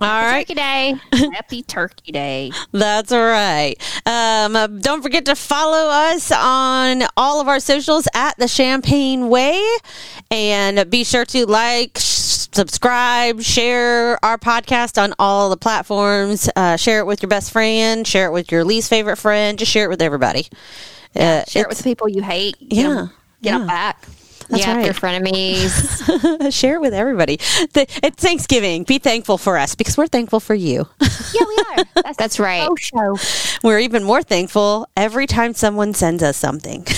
[0.00, 0.46] All right.
[0.46, 0.94] Turkey day.
[1.34, 2.52] happy Turkey Day.
[2.72, 3.74] That's all right.
[4.06, 9.28] Um, uh, don't forget to follow us on all of our socials at the Champagne
[9.28, 9.62] Way,
[10.30, 16.48] and be sure to like, subscribe, share our podcast on all the platforms.
[16.56, 18.06] Uh, share it with your best friend.
[18.06, 19.58] Share it with your least favorite friend.
[19.58, 20.46] Just share it with everybody.
[21.14, 22.56] Uh, Share it with people you hate.
[22.60, 23.10] Get Yeah, 'em-
[23.42, 24.04] Get them back.
[24.50, 24.84] That's yeah, right.
[24.84, 26.52] your frenemies.
[26.52, 27.36] share it with everybody.
[27.36, 28.84] The, it's Thanksgiving.
[28.84, 30.88] Be thankful for us because we're thankful for you.
[31.00, 31.84] Yeah, we are.
[32.02, 32.68] That's, That's right.
[32.78, 33.16] Show.
[33.62, 36.86] we're even more thankful every time someone sends us something.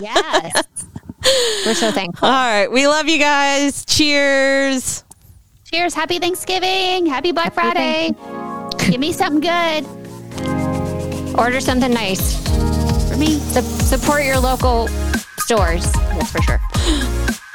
[0.00, 0.64] Yes.
[1.66, 2.28] We're so thankful.
[2.28, 2.70] All right.
[2.70, 3.84] We love you guys.
[3.84, 5.04] Cheers.
[5.64, 5.94] Cheers.
[5.94, 7.06] Happy Thanksgiving.
[7.06, 8.10] Happy Black Friday.
[8.78, 9.86] Give me something good
[11.36, 12.36] Order something nice.
[13.08, 13.38] for me.
[13.38, 14.88] Sup- support your local
[15.48, 15.90] stores.
[16.12, 17.38] Yes, for sure.